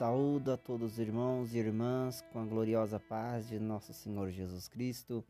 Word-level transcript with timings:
Saúdo 0.00 0.52
a 0.52 0.56
todos 0.56 0.92
os 0.92 0.98
irmãos 0.98 1.52
e 1.52 1.58
irmãs 1.58 2.24
com 2.32 2.40
a 2.40 2.44
gloriosa 2.46 2.98
paz 2.98 3.46
de 3.46 3.58
nosso 3.58 3.92
Senhor 3.92 4.30
Jesus 4.30 4.66
Cristo. 4.66 5.22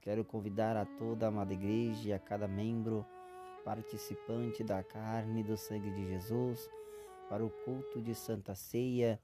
Quero 0.00 0.24
convidar 0.24 0.74
a 0.74 0.86
toda 0.86 1.26
a 1.26 1.28
amada 1.28 1.52
igreja 1.52 2.08
e 2.08 2.12
a 2.14 2.18
cada 2.18 2.48
membro 2.48 3.04
participante 3.62 4.64
da 4.64 4.82
carne 4.82 5.40
e 5.40 5.44
do 5.44 5.54
sangue 5.54 5.90
de 5.90 6.08
Jesus 6.08 6.66
para 7.28 7.44
o 7.44 7.50
culto 7.50 8.00
de 8.00 8.14
Santa 8.14 8.54
Ceia 8.54 9.20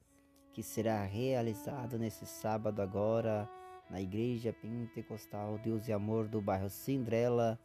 que 0.52 0.62
será 0.62 1.02
realizado 1.04 1.98
nesse 1.98 2.26
sábado 2.26 2.82
agora 2.82 3.48
na 3.88 3.98
Igreja 3.98 4.52
Pentecostal 4.52 5.56
Deus 5.56 5.88
e 5.88 5.92
Amor 5.94 6.28
do 6.28 6.42
bairro 6.42 6.68
Sindrela 6.68 7.58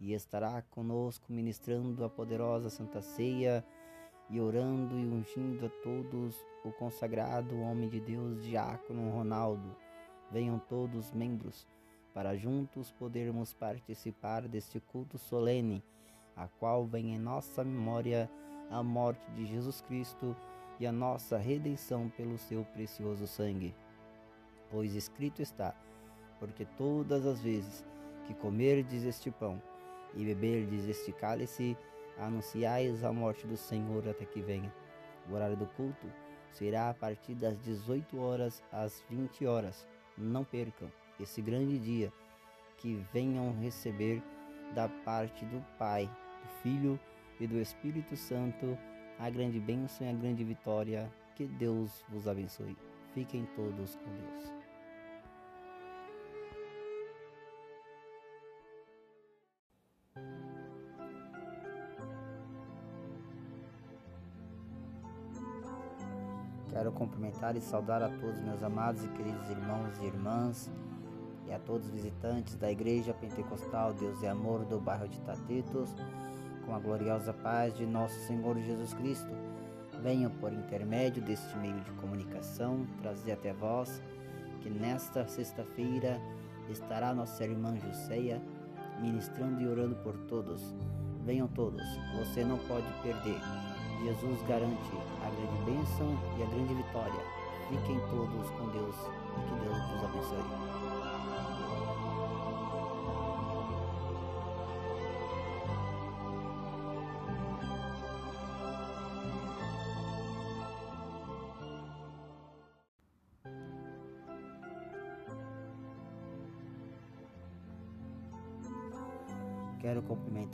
e 0.00 0.14
estará 0.14 0.60
conosco 0.62 1.32
ministrando 1.32 2.04
a 2.04 2.10
poderosa 2.10 2.70
Santa 2.70 3.00
Ceia 3.00 3.64
e 4.28 4.40
orando 4.40 4.98
e 4.98 5.06
ungindo 5.06 5.66
a 5.66 5.68
todos 5.82 6.36
o 6.64 6.72
consagrado 6.72 7.58
homem 7.60 7.88
de 7.88 8.00
Deus, 8.00 8.42
Diácono 8.42 9.10
Ronaldo. 9.10 9.76
Venham 10.30 10.58
todos 10.58 11.12
membros, 11.12 11.66
para 12.12 12.36
juntos 12.36 12.90
podermos 12.92 13.52
participar 13.52 14.48
deste 14.48 14.80
culto 14.80 15.18
solene, 15.18 15.82
a 16.34 16.48
qual 16.48 16.84
vem 16.84 17.14
em 17.14 17.18
nossa 17.18 17.62
memória 17.62 18.30
a 18.70 18.82
morte 18.82 19.30
de 19.32 19.46
Jesus 19.46 19.80
Cristo 19.82 20.34
e 20.80 20.86
a 20.86 20.92
nossa 20.92 21.38
redenção 21.38 22.08
pelo 22.08 22.36
seu 22.36 22.64
precioso 22.64 23.26
sangue. 23.26 23.74
Pois 24.70 24.94
escrito 24.94 25.40
está: 25.40 25.74
porque 26.38 26.64
todas 26.76 27.24
as 27.26 27.40
vezes 27.40 27.84
que 28.26 28.34
comerdes 28.34 29.04
este 29.04 29.30
pão 29.30 29.62
e 30.14 30.24
beberdes 30.24 30.86
este 30.86 31.12
cálice, 31.12 31.76
anunciais 32.18 33.04
a 33.04 33.12
morte 33.12 33.46
do 33.46 33.56
Senhor 33.56 34.08
até 34.08 34.24
que 34.24 34.40
venha. 34.40 34.72
O 35.28 35.34
horário 35.34 35.56
do 35.56 35.66
culto 35.66 36.06
será 36.50 36.90
a 36.90 36.94
partir 36.94 37.34
das 37.34 37.58
18 37.60 38.18
horas 38.18 38.62
às 38.72 39.04
20 39.10 39.46
horas. 39.46 39.86
Não 40.16 40.44
percam 40.44 40.90
esse 41.20 41.42
grande 41.42 41.78
dia 41.78 42.12
que 42.78 43.04
venham 43.12 43.52
receber 43.60 44.22
da 44.74 44.88
parte 44.88 45.44
do 45.44 45.64
Pai, 45.78 46.06
do 46.06 46.48
Filho 46.62 47.00
e 47.40 47.46
do 47.46 47.58
Espírito 47.60 48.16
Santo 48.16 48.78
a 49.18 49.30
grande 49.30 49.58
bênção 49.58 50.06
e 50.06 50.10
a 50.10 50.12
grande 50.12 50.44
vitória. 50.44 51.10
Que 51.34 51.46
Deus 51.46 52.02
vos 52.08 52.26
abençoe. 52.26 52.76
Fiquem 53.12 53.46
todos 53.54 53.96
com 53.96 54.10
Deus. 54.14 54.55
Quero 66.76 66.92
cumprimentar 66.92 67.56
e 67.56 67.60
saudar 67.62 68.02
a 68.02 68.08
todos 68.10 68.38
meus 68.42 68.62
amados 68.62 69.02
e 69.02 69.08
queridos 69.08 69.48
irmãos 69.48 69.98
e 69.98 70.04
irmãs 70.04 70.70
e 71.46 71.52
a 71.54 71.58
todos 71.58 71.86
os 71.86 71.94
visitantes 71.94 72.54
da 72.54 72.70
Igreja 72.70 73.14
Pentecostal 73.14 73.94
Deus 73.94 74.20
e 74.20 74.26
Amor 74.26 74.62
do 74.66 74.78
bairro 74.78 75.08
de 75.08 75.18
Tatetos, 75.22 75.96
com 76.66 76.74
a 76.74 76.78
gloriosa 76.78 77.32
paz 77.32 77.74
de 77.74 77.86
nosso 77.86 78.20
Senhor 78.26 78.58
Jesus 78.58 78.92
Cristo. 78.92 79.30
Venham 80.02 80.30
por 80.32 80.52
intermédio 80.52 81.22
deste 81.22 81.56
meio 81.56 81.80
de 81.80 81.90
comunicação 81.92 82.86
trazer 83.00 83.32
até 83.32 83.54
vós 83.54 84.02
que 84.60 84.68
nesta 84.68 85.26
sexta-feira 85.26 86.20
estará 86.68 87.14
nossa 87.14 87.42
irmã 87.42 87.74
Juseia 87.78 88.38
ministrando 89.00 89.62
e 89.62 89.66
orando 89.66 89.96
por 90.02 90.14
todos. 90.28 90.74
Venham 91.24 91.48
todos, 91.48 91.82
você 92.18 92.44
não 92.44 92.58
pode 92.58 92.86
perder. 93.02 93.40
Jesus 94.02 94.42
garante 94.48 94.96
a 95.22 95.30
grande 95.30 95.64
bênção 95.64 96.18
e 96.38 96.42
a 96.42 96.46
grande 96.46 96.74
vitória. 96.74 97.24
Fiquem 97.68 97.98
todos 98.10 98.50
com 98.50 98.68
Deus 98.68 98.94
e 99.36 99.40
que 99.48 99.54
Deus 99.64 99.90
vos 99.90 100.04
abençoe. 100.04 100.85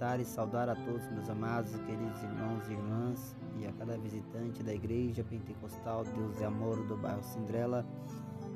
Cumprimentar 0.02 0.20
e 0.20 0.24
saudar 0.24 0.68
a 0.68 0.74
todos 0.74 1.08
meus 1.12 1.30
amados 1.30 1.72
e 1.74 1.78
queridos 1.78 2.22
irmãos 2.22 2.68
e 2.68 2.72
irmãs 2.72 3.36
e 3.58 3.66
a 3.66 3.72
cada 3.72 3.96
visitante 3.96 4.62
da 4.62 4.74
Igreja 4.74 5.22
Pentecostal 5.22 6.04
Deus 6.04 6.40
e 6.40 6.44
Amor 6.44 6.84
do 6.86 6.96
bairro 6.96 7.22
Sindrela. 7.22 7.86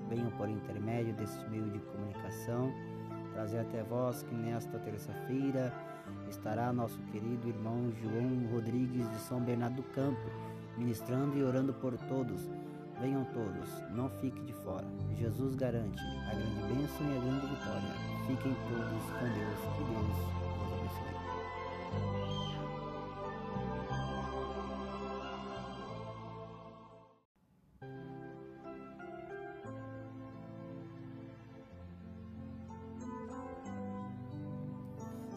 Venham 0.09 0.31
por 0.33 0.49
intermédio 0.49 1.15
deste 1.15 1.49
meio 1.49 1.71
de 1.71 1.79
comunicação 1.79 2.73
trazer 3.33 3.61
até 3.61 3.83
vós 3.85 4.23
que 4.25 4.35
nesta 4.35 4.79
terça-feira 4.79 5.73
estará 6.29 6.73
nosso 6.73 6.99
querido 7.13 7.49
irmão 7.49 7.93
João 8.03 8.53
Rodrigues 8.53 9.09
de 9.11 9.19
São 9.21 9.41
Bernardo 9.41 9.77
do 9.77 9.83
Campo, 9.91 10.29
ministrando 10.77 11.37
e 11.39 11.45
orando 11.45 11.73
por 11.75 11.97
todos. 12.09 12.51
Venham 13.01 13.25
todos, 13.27 13.69
não 13.91 14.09
fique 14.09 14.41
de 14.43 14.55
fora. 14.65 14.87
Jesus 15.15 15.55
garante 15.55 16.01
a 16.01 16.35
grande 16.35 16.75
bênção 16.75 17.07
e 17.07 17.17
a 17.17 17.21
grande 17.21 17.47
vitória. 17.47 18.17
Fiquem 18.27 18.57
todos 18.69 19.05
com 19.13 19.27
Deus. 19.35 19.77
Que 19.77 19.85
Deus 19.85 20.46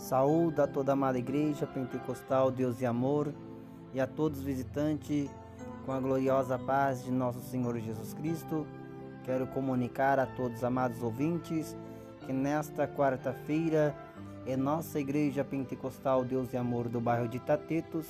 Saúde 0.10 0.60
a 0.60 0.66
toda 0.66 0.92
a 0.92 0.94
amada 0.94 1.20
igreja 1.20 1.68
pentecostal, 1.68 2.50
Deus 2.50 2.82
e 2.82 2.86
amor, 2.88 3.32
e 3.94 4.02
a 4.02 4.08
todos 4.08 4.40
os 4.40 4.44
visitantes 4.44 5.30
com 5.86 5.92
a 5.92 6.00
gloriosa 6.00 6.58
paz 6.58 7.04
de 7.04 7.12
nosso 7.12 7.40
Senhor 7.42 7.78
Jesus 7.78 8.16
Cristo. 8.16 8.66
Quero 9.24 9.46
comunicar 9.46 10.18
a 10.18 10.26
todos 10.26 10.58
os 10.58 10.64
amados 10.64 11.04
ouvintes 11.04 11.78
que 12.26 12.34
nesta 12.34 12.88
quarta-feira 12.88 13.96
em 14.48 14.58
nossa 14.58 15.00
igreja 15.00 15.44
pentecostal 15.44 16.26
Deus 16.26 16.52
e 16.54 16.58
Amor 16.58 16.90
do 16.90 17.00
bairro 17.00 17.28
de 17.28 17.38
Tatetos 17.38 18.08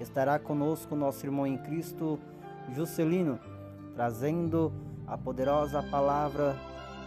estará 0.00 0.40
conosco 0.40 0.96
nosso 0.96 1.24
irmão 1.24 1.46
em 1.46 1.58
Cristo 1.58 2.18
Juscelino, 2.74 3.38
trazendo 3.94 4.72
a 5.06 5.16
poderosa 5.16 5.80
palavra 5.80 6.56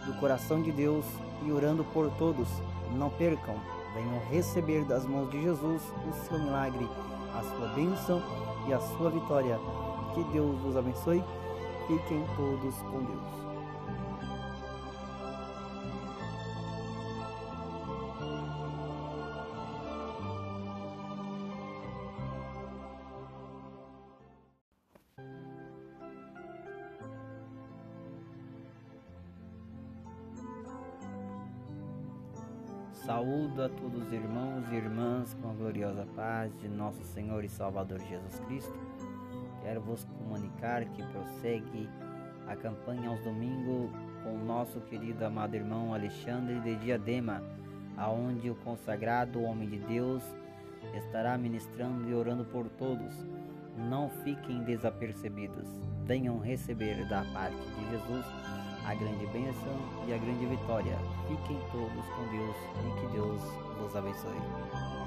do 0.06 0.14
coração 0.14 0.62
de 0.62 0.72
Deus 0.72 1.04
e 1.44 1.52
orando 1.52 1.84
por 1.84 2.10
todos. 2.16 2.48
Não 2.96 3.10
percam, 3.10 3.54
venham 3.94 4.20
receber 4.30 4.84
das 4.84 5.06
mãos 5.06 5.30
de 5.30 5.42
Jesus 5.42 5.82
o 6.08 6.12
seu 6.12 6.38
milagre, 6.38 6.88
a 7.34 7.42
sua 7.42 7.68
bênção 7.68 8.22
e 8.66 8.72
a 8.72 8.80
sua 8.80 9.10
vitória. 9.10 9.58
Que 10.14 10.24
Deus 10.32 10.58
vos 10.60 10.76
abençoe. 10.76 11.22
Fiquem 11.86 12.24
todos 12.36 12.76
com 12.82 13.02
Deus. 13.02 13.49
Saúdo 33.60 33.64
a 33.64 33.68
todos 33.68 34.06
os 34.06 34.12
irmãos 34.12 34.64
e 34.70 34.74
irmãs 34.74 35.36
com 35.42 35.50
a 35.50 35.52
gloriosa 35.52 36.06
paz 36.16 36.56
de 36.60 36.68
nosso 36.68 37.04
Senhor 37.04 37.44
e 37.44 37.48
Salvador 37.48 38.00
Jesus 38.00 38.40
Cristo. 38.46 38.78
Quero 39.62 39.82
vos 39.82 40.04
comunicar 40.04 40.82
que 40.86 41.02
prossegue 41.02 41.86
a 42.46 42.56
campanha 42.56 43.10
aos 43.10 43.20
domingos 43.20 43.90
com 44.22 44.34
o 44.34 44.44
nosso 44.44 44.80
querido 44.82 45.26
amado 45.26 45.56
irmão 45.56 45.92
Alexandre 45.92 46.58
de 46.60 46.76
Diadema, 46.76 47.42
aonde 47.98 48.48
o 48.48 48.54
consagrado 48.54 49.42
homem 49.42 49.68
de 49.68 49.78
Deus 49.80 50.22
estará 50.94 51.36
ministrando 51.36 52.08
e 52.08 52.14
orando 52.14 52.46
por 52.46 52.66
todos. 52.70 53.14
Não 53.76 54.08
fiquem 54.24 54.62
desapercebidos. 54.64 55.68
Venham 56.06 56.38
receber 56.38 57.06
da 57.08 57.24
parte 57.32 57.58
de 57.58 57.90
Jesus 57.90 58.24
a 58.90 58.94
grande 58.94 59.24
bênção 59.26 59.76
e 60.08 60.12
a 60.12 60.18
grande 60.18 60.46
vitória. 60.46 60.98
Fiquem 61.28 61.56
todos 61.70 62.04
com 62.06 62.26
Deus 62.36 62.56
e 62.84 63.00
que 63.00 63.06
Deus 63.12 63.40
vos 63.78 63.94
abençoe. 63.94 64.99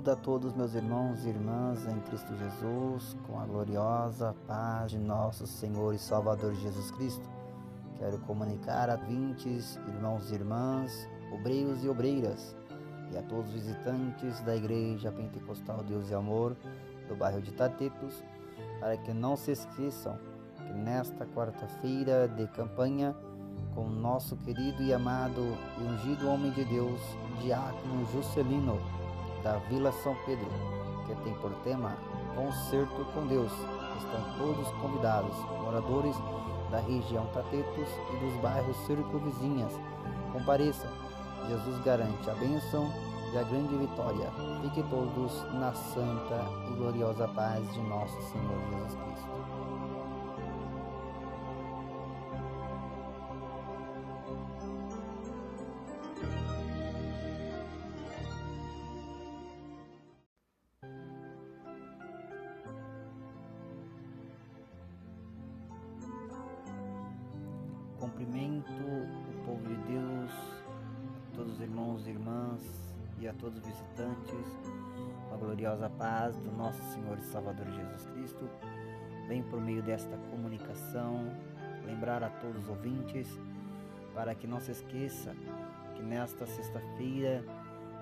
Saúde 0.00 0.10
a 0.12 0.16
todos 0.16 0.54
meus 0.54 0.74
irmãos 0.74 1.26
e 1.26 1.28
irmãs 1.28 1.86
em 1.86 2.00
Cristo 2.00 2.34
Jesus, 2.34 3.14
com 3.26 3.38
a 3.38 3.44
gloriosa 3.44 4.34
paz 4.46 4.92
de 4.92 4.98
nosso 4.98 5.46
Senhor 5.46 5.94
e 5.94 5.98
Salvador 5.98 6.54
Jesus 6.54 6.90
Cristo. 6.92 7.28
Quero 7.98 8.18
comunicar 8.20 8.88
a 8.88 8.96
vintes, 8.96 9.78
irmãos 9.86 10.30
e 10.30 10.36
irmãs, 10.36 11.06
obreiros 11.30 11.84
e 11.84 11.88
obreiras, 11.88 12.56
e 13.12 13.18
a 13.18 13.22
todos 13.22 13.48
os 13.48 13.52
visitantes 13.52 14.40
da 14.40 14.56
Igreja 14.56 15.12
Pentecostal 15.12 15.82
Deus 15.82 16.08
e 16.08 16.14
Amor 16.14 16.56
do 17.06 17.14
bairro 17.14 17.42
de 17.42 17.52
Tatetos, 17.52 18.24
para 18.80 18.96
que 18.96 19.12
não 19.12 19.36
se 19.36 19.50
esqueçam 19.50 20.16
que 20.56 20.72
nesta 20.72 21.26
quarta-feira 21.26 22.26
de 22.26 22.46
campanha, 22.46 23.14
com 23.74 23.86
nosso 23.86 24.34
querido 24.38 24.82
e 24.82 24.94
amado 24.94 25.42
e 25.78 25.82
ungido 25.82 26.26
homem 26.26 26.50
de 26.52 26.64
Deus, 26.64 27.00
Diácono 27.42 28.06
Juscelino, 28.12 28.78
da 29.42 29.56
Vila 29.68 29.92
São 29.92 30.16
Pedro, 30.26 30.48
que 31.06 31.14
tem 31.22 31.34
por 31.34 31.52
tema 31.64 31.96
Concerto 32.34 33.04
com 33.14 33.26
Deus. 33.26 33.52
Estão 33.98 34.38
todos 34.38 34.68
convidados, 34.80 35.36
moradores 35.62 36.16
da 36.70 36.78
região 36.78 37.26
Tatetos 37.26 37.88
e 38.14 38.24
dos 38.24 38.40
bairros 38.40 38.76
circunvizinhas. 38.86 39.72
Compareçam, 40.32 40.90
Jesus 41.48 41.82
garante 41.84 42.30
a 42.30 42.34
bênção 42.34 42.90
e 43.32 43.38
a 43.38 43.42
grande 43.42 43.76
vitória. 43.76 44.30
Fiquem 44.62 44.84
todos 44.88 45.42
na 45.54 45.72
santa 45.72 46.46
e 46.70 46.74
gloriosa 46.76 47.28
paz 47.28 47.72
de 47.72 47.80
nosso 47.80 48.20
Senhor 48.22 48.60
Jesus 48.70 48.94
Cristo. 48.94 49.99
Salvador 77.30 77.66
Jesus 77.70 78.06
Cristo. 78.06 78.48
Venho 79.28 79.44
por 79.44 79.60
meio 79.60 79.82
desta 79.82 80.16
comunicação 80.30 81.30
lembrar 81.84 82.22
a 82.22 82.28
todos 82.28 82.64
os 82.64 82.68
ouvintes 82.68 83.28
para 84.14 84.34
que 84.34 84.46
não 84.46 84.60
se 84.60 84.72
esqueça 84.72 85.34
que 85.94 86.02
nesta 86.02 86.46
sexta-feira, 86.46 87.44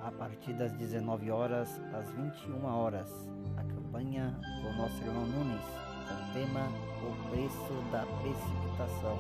a 0.03 0.11
partir 0.11 0.55
das 0.55 0.73
19 0.73 1.31
horas 1.31 1.81
às 1.93 2.11
21 2.13 2.65
horas, 2.65 3.11
a 3.57 3.63
campanha 3.65 4.39
com 4.63 4.69
o 4.69 4.77
nosso 4.77 5.03
irmão 5.05 5.27
Nunes, 5.27 5.65
com 6.09 6.15
o 6.15 6.33
tema 6.33 6.67
O 7.03 7.31
Preço 7.31 7.91
da 7.93 8.07
Precipitação 8.23 9.19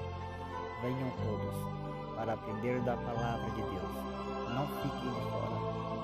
venham 0.80 1.10
todos 1.10 2.16
para 2.16 2.34
aprender 2.34 2.80
da 2.82 2.96
palavra 2.96 3.50
de 3.50 3.62
Deus. 3.62 4.08
Não 4.54 4.66
fiquem 4.82 5.12
de 5.12 5.30
fora. 5.30 5.58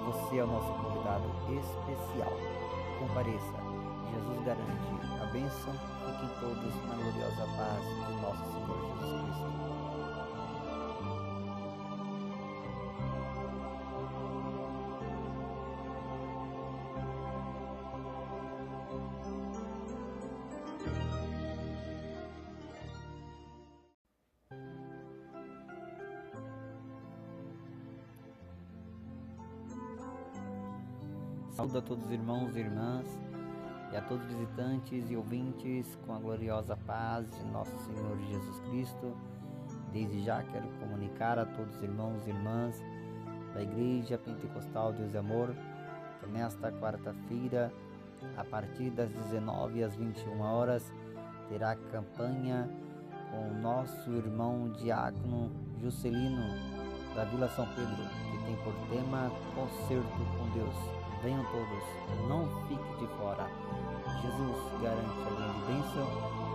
Você 0.06 0.38
é 0.38 0.44
o 0.44 0.46
nosso 0.46 0.72
convidado 0.82 1.24
especial. 1.48 2.32
Compareça. 2.98 3.73
Jesus 4.12 4.44
garante 4.44 5.22
a 5.22 5.26
bênção. 5.26 5.72
Fiquem 5.72 6.28
todos 6.40 6.74
na 6.86 6.94
gloriosa 6.94 7.46
paz 7.56 7.82
de 7.82 8.14
nosso 8.22 8.44
Senhor 8.52 8.78
Jesus 8.80 9.10
Cristo. 9.22 9.74
Saúde 31.50 31.78
a 31.78 31.82
todos 31.82 32.04
os 32.04 32.10
irmãos 32.10 32.56
e 32.56 32.58
irmãs 32.58 33.06
e 33.94 33.96
a 33.96 34.02
todos 34.02 34.26
os 34.26 34.32
visitantes 34.32 35.08
e 35.08 35.16
ouvintes 35.16 35.96
com 36.04 36.14
a 36.14 36.18
gloriosa 36.18 36.76
paz 36.84 37.30
de 37.30 37.44
nosso 37.44 37.78
Senhor 37.78 38.18
Jesus 38.28 38.58
Cristo. 38.68 39.16
Desde 39.92 40.20
já 40.24 40.42
quero 40.42 40.66
comunicar 40.80 41.38
a 41.38 41.46
todos 41.46 41.76
os 41.76 41.82
irmãos 41.82 42.26
e 42.26 42.30
irmãs 42.30 42.82
da 43.54 43.62
Igreja 43.62 44.18
Pentecostal 44.18 44.92
Deus 44.92 45.14
e 45.14 45.16
Amor 45.16 45.54
que 46.18 46.26
nesta 46.26 46.72
quarta-feira, 46.72 47.72
a 48.36 48.44
partir 48.44 48.90
das 48.90 49.10
19 49.10 49.84
às 49.84 49.94
21 49.94 50.40
horas, 50.40 50.92
terá 51.48 51.76
campanha 51.92 52.68
com 53.30 53.50
o 53.50 53.54
nosso 53.54 54.10
irmão 54.10 54.72
diácono 54.72 55.52
Juscelino 55.80 56.48
da 57.14 57.24
Vila 57.26 57.48
São 57.50 57.66
Pedro, 57.66 58.02
que 58.32 58.44
tem 58.44 58.56
por 58.64 58.74
tema 58.88 59.30
Concerto 59.54 60.08
com 60.36 60.50
Deus. 60.50 60.74
Venham 61.22 61.44
todos, 61.44 62.28
não 62.28 62.46
fique 62.66 63.00
de 63.00 63.06
fora. 63.18 63.48
Jesus 64.22 64.56
garante 64.82 65.20
a 65.20 65.30
grande 65.30 65.58
bênção 65.66 66.08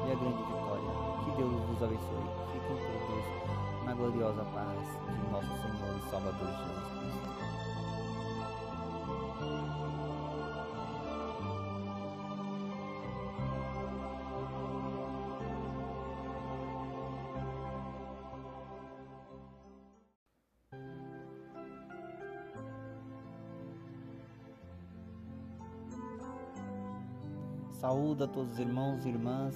e 0.07 0.11
a 0.11 0.15
grande 0.15 0.43
vitória. 0.43 0.91
Que 1.23 1.31
Deus 1.37 1.53
vos 1.67 1.83
abençoe. 1.83 2.29
Fiquem 2.53 2.77
todos 2.77 3.85
na 3.85 3.93
gloriosa 3.93 4.43
paz 4.45 4.79
de 5.07 5.31
nosso 5.31 5.47
Senhor 5.47 5.95
e 5.97 6.09
Salvador 6.09 6.47
Jesus 6.47 6.83
Cristo. 6.99 7.28
Saúde 27.89 28.23
a 28.23 28.27
todos 28.27 28.51
os 28.51 28.59
irmãos 28.59 29.03
e 29.03 29.09
irmãs, 29.09 29.55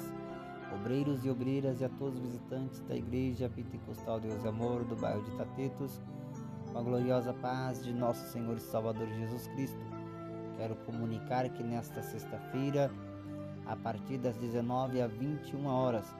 obreiros 0.74 1.24
e 1.24 1.30
obreiras 1.30 1.81
e 1.81 1.85
a 1.85 1.89
todos 1.89 2.15
os 2.15 2.25
visitantes 2.25 2.80
da 2.80 2.95
Igreja 2.95 3.47
Pentecostal 3.47 4.19
Deus 4.19 4.44
e 4.44 4.47
Amor 4.47 4.83
do 4.85 4.95
bairro 4.95 5.21
de 5.21 5.38
Tatetos, 5.38 6.01
com 6.71 6.80
a 6.80 6.81
gloriosa 6.81 7.31
paz 7.31 7.83
de 7.83 7.94
nosso 7.94 8.25
Senhor 8.31 8.57
e 8.57 8.59
Salvador 8.59 9.07
Jesus 9.07 9.45
Cristo. 9.49 9.80
Quero 10.57 10.75
comunicar 10.78 11.47
que 11.47 11.61
nesta 11.61 12.02
sexta-feira, 12.02 12.90
a 13.68 13.75
partir 13.75 14.18
das 14.18 14.35
19 14.37 14.99
às 14.99 15.13
21 15.13 15.68
horas, 15.68 16.11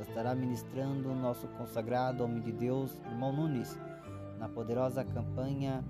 estará 0.00 0.34
ministrando 0.34 1.10
o 1.10 1.14
nosso 1.14 1.46
consagrado 1.58 2.24
homem 2.24 2.40
de 2.40 2.52
Deus, 2.52 2.98
irmão 3.04 3.34
Nunes, 3.34 3.78
na 4.38 4.48
poderosa 4.48 5.04
campanha 5.04 5.84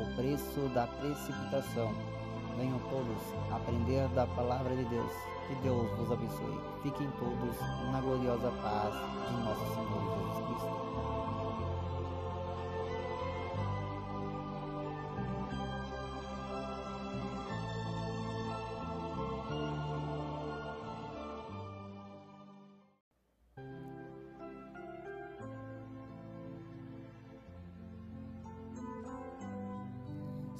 O 0.00 0.16
Preço 0.16 0.68
da 0.74 0.88
Precipitação 0.88 2.11
Venham 2.56 2.78
todos 2.90 3.22
aprender 3.50 4.08
da 4.08 4.26
palavra 4.26 4.74
de 4.76 4.84
Deus. 4.84 5.12
Que 5.48 5.54
Deus 5.56 5.90
vos 5.98 6.12
abençoe. 6.12 6.60
Fiquem 6.82 7.10
todos 7.18 7.58
na 7.90 8.00
gloriosa 8.00 8.50
paz 8.62 8.94
de 9.28 9.42
nosso 9.42 9.74
Senhor 9.74 10.11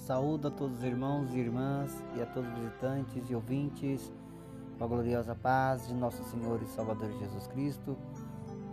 Saúde 0.06 0.48
a 0.48 0.50
todos 0.50 0.78
os 0.78 0.82
irmãos 0.82 1.32
e 1.32 1.38
irmãs 1.38 2.02
e 2.16 2.20
a 2.20 2.26
todos 2.26 2.50
os 2.50 2.58
visitantes 2.58 3.30
e 3.30 3.36
ouvintes 3.36 4.12
com 4.76 4.84
a 4.84 4.86
gloriosa 4.88 5.32
paz 5.36 5.86
de 5.86 5.94
nosso 5.94 6.24
Senhor 6.24 6.60
e 6.60 6.66
Salvador 6.66 7.08
Jesus 7.20 7.46
Cristo. 7.46 7.96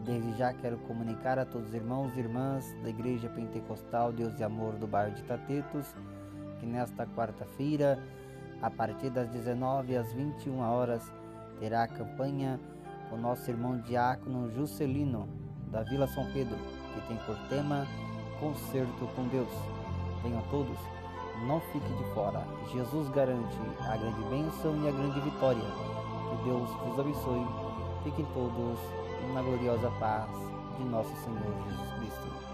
Desde 0.03 0.35
já 0.39 0.51
quero 0.51 0.79
comunicar 0.79 1.37
a 1.37 1.45
todos 1.45 1.67
os 1.67 1.75
irmãos 1.75 2.17
e 2.17 2.19
irmãs 2.19 2.75
da 2.81 2.89
Igreja 2.89 3.29
Pentecostal 3.29 4.11
Deus 4.11 4.39
e 4.39 4.43
Amor 4.43 4.73
do 4.77 4.87
bairro 4.87 5.13
de 5.13 5.21
Tatetos 5.21 5.93
que 6.59 6.65
nesta 6.65 7.05
quarta-feira, 7.05 8.03
a 8.59 8.71
partir 8.71 9.11
das 9.11 9.29
19 9.29 9.97
às 9.97 10.11
21 10.11 10.57
horas, 10.61 11.13
terá 11.59 11.83
a 11.83 11.87
campanha 11.87 12.59
com 13.07 13.17
nosso 13.17 13.47
irmão 13.51 13.77
diácono 13.81 14.49
Juscelino 14.49 15.29
da 15.69 15.83
Vila 15.83 16.07
São 16.07 16.25
Pedro, 16.33 16.57
que 16.95 17.07
tem 17.07 17.17
por 17.17 17.37
tema 17.49 17.85
Concerto 18.39 19.07
com 19.15 19.27
Deus. 19.27 19.47
Venham 20.23 20.41
todos 20.49 20.98
não 21.45 21.59
fique 21.59 21.93
de 21.93 22.03
fora. 22.13 22.45
Jesus 22.71 23.09
garante 23.09 23.57
a 23.79 23.97
grande 23.97 24.21
bênção 24.29 24.75
e 24.83 24.87
a 24.87 24.91
grande 24.91 25.19
vitória. 25.21 25.61
Que 25.61 26.43
Deus 26.43 26.69
vos 26.85 26.99
abençoe. 26.99 27.45
Fiquem 28.03 28.25
todos 28.33 28.79
na 29.33 29.41
gloriosa 29.41 29.91
paz 29.99 30.29
de 30.77 30.83
nosso 30.85 31.13
Senhor 31.23 31.53
Jesus 31.67 31.93
Cristo. 31.93 32.48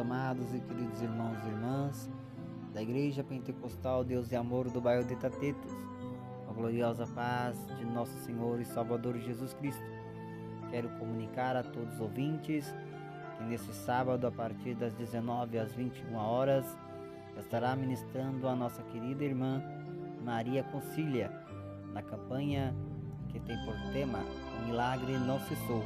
Amados 0.00 0.54
e 0.54 0.60
queridos 0.60 1.02
irmãos 1.02 1.36
e 1.44 1.48
irmãs 1.48 2.10
da 2.72 2.80
Igreja 2.80 3.22
Pentecostal 3.22 4.02
Deus 4.02 4.32
e 4.32 4.36
Amor 4.36 4.70
do 4.70 4.80
bairro 4.80 5.04
de 5.04 5.14
Tatetos, 5.14 5.72
a 6.48 6.52
gloriosa 6.52 7.06
paz 7.06 7.58
de 7.76 7.84
nosso 7.84 8.16
Senhor 8.24 8.60
e 8.60 8.64
Salvador 8.64 9.18
Jesus 9.18 9.52
Cristo. 9.54 9.84
Quero 10.70 10.88
comunicar 10.98 11.54
a 11.54 11.62
todos 11.62 11.94
os 11.94 12.00
ouvintes 12.00 12.74
que 13.36 13.44
nesse 13.44 13.72
sábado, 13.74 14.26
a 14.26 14.30
partir 14.30 14.74
das 14.74 14.94
19 14.94 15.58
às 15.58 15.72
21 15.74 16.14
horas, 16.14 16.64
estará 17.38 17.76
ministrando 17.76 18.48
a 18.48 18.56
nossa 18.56 18.82
querida 18.84 19.22
irmã 19.22 19.62
Maria 20.24 20.64
Concília, 20.64 21.30
na 21.92 22.02
campanha 22.02 22.74
que 23.28 23.38
tem 23.40 23.56
por 23.66 23.74
tema 23.92 24.20
O 24.58 24.66
Milagre 24.66 25.12
Não 25.18 25.38
Cessou. 25.40 25.84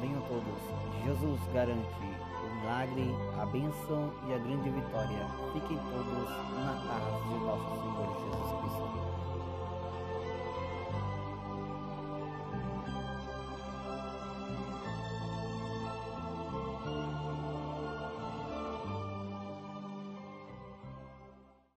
Venham 0.00 0.20
todos, 0.22 1.04
Jesus 1.04 1.40
garante 1.52 2.13
milagre, 2.64 3.14
a 3.40 3.44
bênção 3.46 4.10
e 4.26 4.32
a 4.32 4.38
grande 4.38 4.70
vitória. 4.70 5.26
Fiquem 5.52 5.76
todos 5.76 6.30
na 6.64 6.72
paz 6.88 7.04
de 7.28 7.34
nosso 7.44 7.68
Senhor 7.76 8.08
Jesus 8.20 8.48
Cristo. 8.60 8.84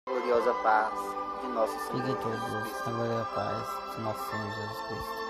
Gloriosa 0.08 0.54
paz 0.62 0.94
de 1.42 1.48
nosso 1.48 1.80
Senhor. 1.80 2.02
Fiquem 2.02 2.16
todos 2.16 2.86
na 2.86 2.92
gloriosa 2.92 3.26
paz 3.34 3.96
de 3.96 4.02
nosso 4.02 4.30
Senhor 4.30 4.52
Jesus 4.52 4.82
Cristo. 4.88 5.25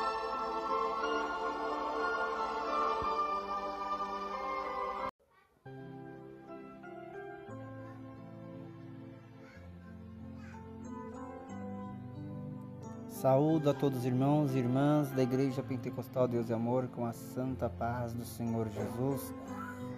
Saúdo 13.25 13.71
a 13.71 13.73
todos 13.73 13.97
os 13.97 14.05
irmãos 14.05 14.53
e 14.53 14.59
irmãs 14.59 15.09
da 15.09 15.23
Igreja 15.23 15.63
Pentecostal 15.63 16.27
Deus 16.27 16.47
e 16.47 16.53
Amor 16.53 16.87
com 16.89 17.07
a 17.07 17.11
santa 17.11 17.67
paz 17.67 18.13
do 18.13 18.23
Senhor 18.23 18.67
Jesus. 18.69 19.33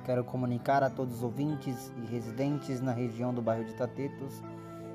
Quero 0.06 0.24
comunicar 0.24 0.82
a 0.82 0.90
todos 0.90 1.16
os 1.16 1.24
ouvintes 1.24 1.92
e 1.98 2.06
residentes 2.10 2.80
na 2.80 2.94
região 2.94 3.34
do 3.34 3.42
bairro 3.42 3.66
de 3.66 3.74
Tatetos 3.74 4.42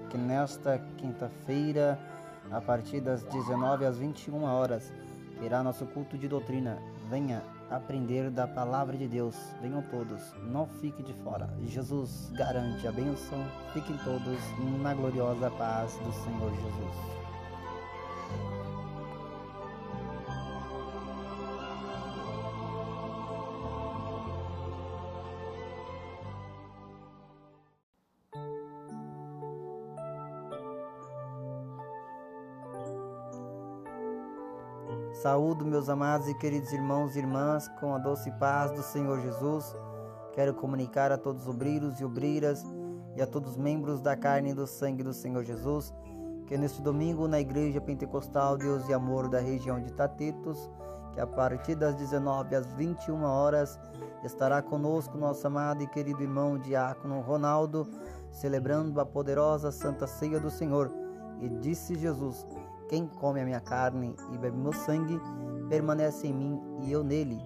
que 0.09 0.17
nesta 0.17 0.79
quinta-feira, 0.97 2.01
a 2.51 2.59
partir 2.59 3.03
das 3.03 3.23
19 3.25 3.85
às 3.85 3.99
21 3.99 4.45
horas, 4.45 4.91
terá 5.39 5.63
nosso 5.63 5.85
culto 5.85 6.17
de 6.17 6.27
doutrina. 6.27 6.79
Venha 7.11 7.43
aprender 7.71 8.31
da 8.31 8.49
palavra 8.49 8.97
de 8.97 9.09
Deus. 9.09 9.37
Venham 9.61 9.83
todos, 9.83 10.23
não 10.51 10.67
fique 10.67 11.03
de 11.03 11.13
fora. 11.23 11.51
Jesus 11.67 12.33
garante 12.35 12.89
a 12.89 12.93
bênção. 12.93 13.45
Fiquem 13.75 13.99
todos 13.99 14.39
na 14.81 14.95
gloriosa 14.95 15.51
paz 15.51 15.99
do 15.99 16.11
Senhor 16.25 16.51
Jesus. 16.51 17.22
Saúdo, 35.23 35.65
meus 35.65 35.89
amados 35.89 36.29
e 36.29 36.35
queridos 36.35 36.73
irmãos 36.73 37.15
e 37.15 37.21
irmãs, 37.21 37.69
com 37.79 37.95
a 37.95 37.99
doce 37.99 38.31
paz 38.33 38.73
do 38.73 38.83
Senhor 38.83 39.21
Jesus. 39.21 39.75
Quero 40.33 40.53
comunicar 40.53 41.13
a 41.13 41.17
todos 41.17 41.43
os 41.43 41.49
obreiros 41.49 42.01
e 42.01 42.05
obreiras 42.05 42.65
e 43.15 43.23
a 43.23 43.27
todos 43.27 43.53
os 43.53 43.57
membros 43.57 44.01
da 44.01 44.17
carne 44.17 44.51
e 44.51 44.55
do 44.55 44.67
sangue 44.67 45.05
do 45.05 45.13
Senhor 45.13 45.45
Jesus 45.45 45.95
que 46.53 46.59
neste 46.59 46.83
domingo 46.83 47.27
na 47.27 47.41
Igreja 47.41 47.81
Pentecostal 47.81 48.59
Deus 48.59 48.89
e 48.89 48.93
Amor 48.93 49.29
da 49.29 49.41
região 49.41 49.81
de 49.81 49.93
Tatetos, 49.93 50.69
que 51.13 51.21
a 51.21 51.27
partir 51.27 51.75
das 51.75 51.95
19 51.95 52.55
às 52.55 52.67
21 52.75 53.23
horas 53.23 53.81
estará 54.23 54.61
conosco 54.61 55.17
nosso 55.17 55.47
amado 55.47 55.83
e 55.83 55.87
querido 55.87 56.23
irmão 56.23 56.59
Diácono 56.59 57.21
Ronaldo, 57.21 57.89
celebrando 58.31 59.01
a 59.01 59.07
poderosa 59.07 59.71
Santa 59.71 60.07
Ceia 60.07 60.39
do 60.39 60.51
Senhor. 60.51 60.93
E 61.41 61.49
disse 61.49 61.95
Jesus: 61.95 62.47
quem 62.93 63.07
come 63.07 63.41
a 63.41 63.45
minha 63.47 63.59
carne 63.59 64.15
e 64.35 64.37
bebe 64.37 64.59
meu 64.59 64.75
sangue, 64.75 65.19
permanece 65.71 66.27
em 66.27 66.35
mim 66.35 66.61
e 66.83 66.93
eu 66.93 67.03
nele. 67.03 67.41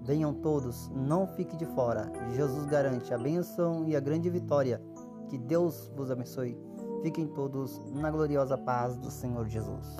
Venham 0.00 0.32
todos, 0.32 0.88
não 0.94 1.26
fique 1.26 1.56
de 1.56 1.66
fora. 1.66 2.12
Jesus 2.36 2.64
garante 2.66 3.12
a 3.12 3.18
bênção 3.18 3.84
e 3.84 3.96
a 3.96 4.00
grande 4.00 4.30
vitória. 4.30 4.80
Que 5.28 5.36
Deus 5.36 5.90
vos 5.96 6.08
abençoe. 6.08 6.56
Fiquem 7.02 7.26
todos 7.26 7.80
na 7.90 8.12
gloriosa 8.12 8.56
paz 8.56 8.96
do 8.96 9.10
Senhor 9.10 9.48
Jesus. 9.48 9.96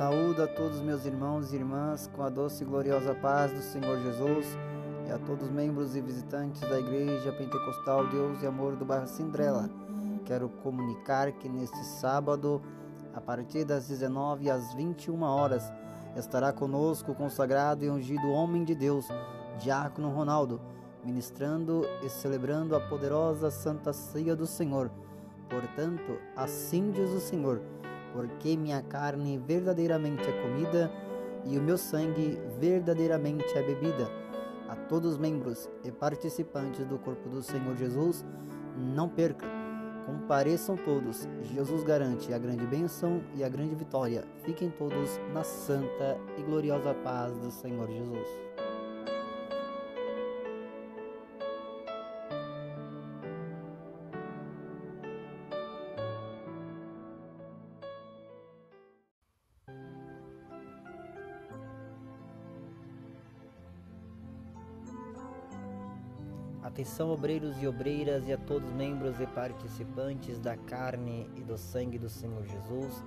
Saúdo 0.00 0.42
a 0.42 0.46
todos 0.46 0.80
meus 0.80 1.04
irmãos 1.04 1.52
e 1.52 1.56
irmãs 1.56 2.08
com 2.16 2.22
a 2.22 2.30
doce 2.30 2.64
e 2.64 2.66
gloriosa 2.66 3.14
paz 3.14 3.52
do 3.52 3.60
Senhor 3.60 4.00
Jesus 4.00 4.46
e 5.06 5.12
a 5.12 5.18
todos 5.18 5.48
os 5.48 5.52
membros 5.52 5.94
e 5.94 6.00
visitantes 6.00 6.62
da 6.62 6.80
Igreja 6.80 7.30
Pentecostal 7.30 8.06
Deus 8.06 8.42
e 8.42 8.46
Amor 8.46 8.76
do 8.76 8.84
bairro 8.86 9.06
Sindrela. 9.06 9.68
Quero 10.24 10.48
comunicar 10.48 11.30
que 11.32 11.50
neste 11.50 11.84
sábado, 11.84 12.62
a 13.12 13.20
partir 13.20 13.66
das 13.66 13.88
19 13.88 14.50
às 14.50 14.72
21 14.72 15.20
horas, 15.20 15.70
estará 16.16 16.50
conosco 16.50 17.12
o 17.12 17.14
consagrado 17.14 17.84
e 17.84 17.90
ungido 17.90 18.26
homem 18.30 18.64
de 18.64 18.74
Deus, 18.74 19.06
Diácono 19.58 20.08
Ronaldo, 20.08 20.62
ministrando 21.04 21.84
e 22.02 22.08
celebrando 22.08 22.74
a 22.74 22.80
poderosa 22.80 23.50
Santa 23.50 23.92
Ceia 23.92 24.34
do 24.34 24.46
Senhor. 24.46 24.90
Portanto, 25.50 26.18
assim 26.34 26.90
diz 26.90 27.10
o 27.10 27.20
Senhor 27.20 27.60
porque 28.12 28.56
minha 28.56 28.82
carne 28.82 29.38
verdadeiramente 29.38 30.22
é 30.28 30.42
comida 30.42 30.90
e 31.44 31.58
o 31.58 31.62
meu 31.62 31.78
sangue 31.78 32.38
verdadeiramente 32.58 33.46
é 33.56 33.62
bebida. 33.62 34.10
A 34.68 34.76
todos 34.76 35.12
os 35.12 35.18
membros 35.18 35.68
e 35.84 35.90
participantes 35.90 36.84
do 36.86 36.98
corpo 36.98 37.28
do 37.28 37.42
Senhor 37.42 37.76
Jesus, 37.76 38.24
não 38.76 39.08
perca, 39.08 39.46
compareçam 40.06 40.76
todos. 40.76 41.28
Jesus 41.42 41.82
garante 41.82 42.32
a 42.32 42.38
grande 42.38 42.66
bênção 42.66 43.20
e 43.34 43.42
a 43.42 43.48
grande 43.48 43.74
vitória. 43.74 44.24
Fiquem 44.44 44.70
todos 44.70 45.18
na 45.32 45.42
santa 45.42 46.18
e 46.38 46.42
gloriosa 46.42 46.94
paz 46.94 47.36
do 47.38 47.50
Senhor 47.50 47.88
Jesus. 47.88 48.49
Atenção, 66.80 67.10
obreiros 67.10 67.62
e 67.62 67.68
obreiras, 67.68 68.26
e 68.26 68.32
a 68.32 68.38
todos 68.38 68.72
membros 68.72 69.20
e 69.20 69.26
participantes 69.26 70.38
da 70.38 70.56
carne 70.56 71.28
e 71.36 71.42
do 71.42 71.58
sangue 71.58 71.98
do 71.98 72.08
Senhor 72.08 72.42
Jesus, 72.46 73.04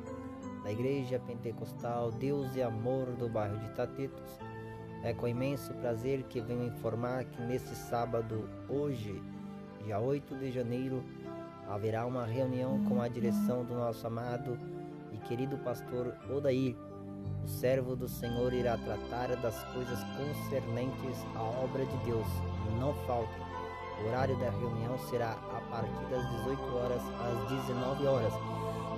da 0.64 0.72
Igreja 0.72 1.18
Pentecostal 1.18 2.12
Deus 2.12 2.56
e 2.56 2.62
Amor 2.62 3.08
do 3.14 3.28
bairro 3.28 3.58
de 3.58 3.70
Tatetos. 3.70 4.40
É 5.04 5.12
com 5.12 5.28
imenso 5.28 5.74
prazer 5.74 6.22
que 6.26 6.40
venho 6.40 6.68
informar 6.68 7.26
que 7.26 7.42
neste 7.42 7.74
sábado, 7.74 8.48
hoje, 8.70 9.20
dia 9.84 10.00
8 10.00 10.36
de 10.36 10.52
janeiro, 10.52 11.04
haverá 11.68 12.06
uma 12.06 12.28
reunião 12.28 12.84
com 12.84 13.02
a 13.02 13.08
direção 13.08 13.66
do 13.66 13.74
nosso 13.74 14.06
amado 14.06 14.56
e 15.12 15.18
querido 15.18 15.58
pastor 15.58 16.14
Odair. 16.30 16.76
O 17.44 17.48
servo 17.48 17.96
do 17.96 18.08
Senhor 18.08 18.54
irá 18.54 18.78
tratar 18.78 19.36
das 19.38 19.64
coisas 19.74 20.00
concernentes 20.16 21.26
à 21.36 21.42
obra 21.42 21.84
de 21.84 21.98
Deus. 22.06 22.28
Não 22.80 22.94
faltem. 23.08 23.63
O 24.02 24.08
horário 24.08 24.36
da 24.38 24.50
reunião 24.50 24.98
será 25.10 25.32
a 25.32 25.62
partir 25.70 26.06
das 26.10 26.30
18 26.44 26.76
horas 26.76 27.02
às 27.20 27.50
19 27.50 28.08
horas. 28.08 28.34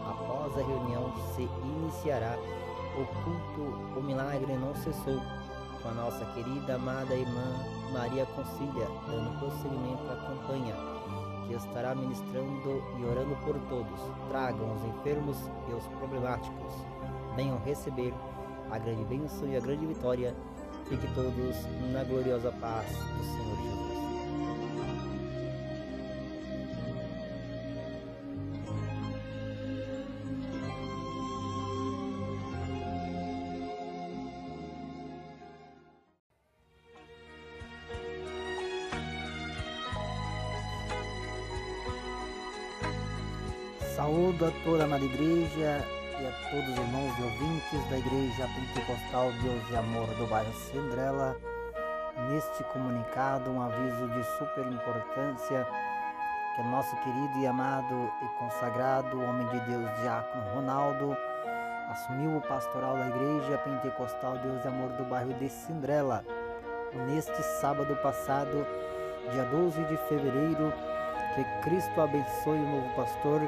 Após 0.07 0.57
a 0.57 0.67
reunião 0.67 1.13
se 1.35 1.43
iniciará 1.63 2.37
o 2.95 3.05
culto 3.23 3.99
O 3.99 4.03
Milagre 4.03 4.53
Não 4.53 4.73
Cessou, 4.75 5.19
com 5.81 5.89
a 5.89 5.93
nossa 5.93 6.25
querida 6.33 6.75
amada 6.75 7.15
irmã 7.15 7.43
Maria 7.91 8.25
Concília, 8.27 8.87
dando 9.07 9.39
prosseguimento 9.39 10.03
à 10.11 10.15
campanha, 10.15 10.75
que 11.47 11.53
estará 11.53 11.93
ministrando 11.93 12.83
e 12.99 13.05
orando 13.05 13.35
por 13.43 13.55
todos. 13.69 13.99
Tragam 14.29 14.73
os 14.73 14.83
enfermos 14.85 15.37
e 15.69 15.73
os 15.73 15.85
problemáticos. 15.99 16.73
Venham 17.35 17.59
receber 17.59 18.13
a 18.71 18.77
grande 18.79 19.03
bênção 19.05 19.47
e 19.47 19.57
a 19.57 19.59
grande 19.59 19.85
vitória 19.85 20.35
Fiquem 20.87 21.11
todos 21.15 21.65
na 21.91 22.03
gloriosa 22.03 22.51
paz 22.61 22.85
do 22.87 23.23
Senhor 23.23 23.57
Jesus. 23.57 23.94
A 44.65 44.83
amada 44.83 45.05
igreja 45.05 45.85
e 46.19 46.25
a 46.25 46.49
todos 46.49 46.69
os 46.69 46.77
irmãos 46.77 47.13
e 47.19 47.21
ouvintes 47.21 47.87
da 47.87 47.99
Igreja 47.99 48.49
Pentecostal 48.55 49.31
Deus 49.43 49.61
e 49.69 49.75
Amor 49.75 50.07
do 50.15 50.25
bairro 50.25 50.51
Cinderela. 50.53 51.37
Neste 52.31 52.63
comunicado, 52.73 53.51
um 53.51 53.61
aviso 53.61 54.07
de 54.07 54.23
super 54.39 54.65
importância 54.65 55.67
que 56.55 56.63
nosso 56.63 56.95
querido 57.03 57.37
e 57.37 57.45
amado 57.45 58.11
e 58.23 58.39
consagrado 58.39 59.21
homem 59.21 59.47
de 59.49 59.59
Deus, 59.67 59.87
Diácono 60.01 60.55
Ronaldo, 60.55 61.15
assumiu 61.91 62.35
o 62.35 62.41
pastoral 62.41 62.97
da 62.97 63.07
Igreja 63.07 63.59
Pentecostal 63.59 64.39
Deus 64.39 64.65
e 64.65 64.67
Amor 64.67 64.89
do 64.93 65.03
bairro 65.03 65.33
de 65.35 65.47
Cinderela. 65.47 66.25
Neste 67.05 67.39
sábado 67.61 67.95
passado, 67.97 68.65
dia 69.31 69.43
12 69.43 69.83
de 69.83 69.97
fevereiro, 70.09 70.73
que 71.35 71.43
Cristo 71.61 72.01
abençoe 72.01 72.57
o 72.57 72.67
novo 72.67 72.95
pastor 72.95 73.47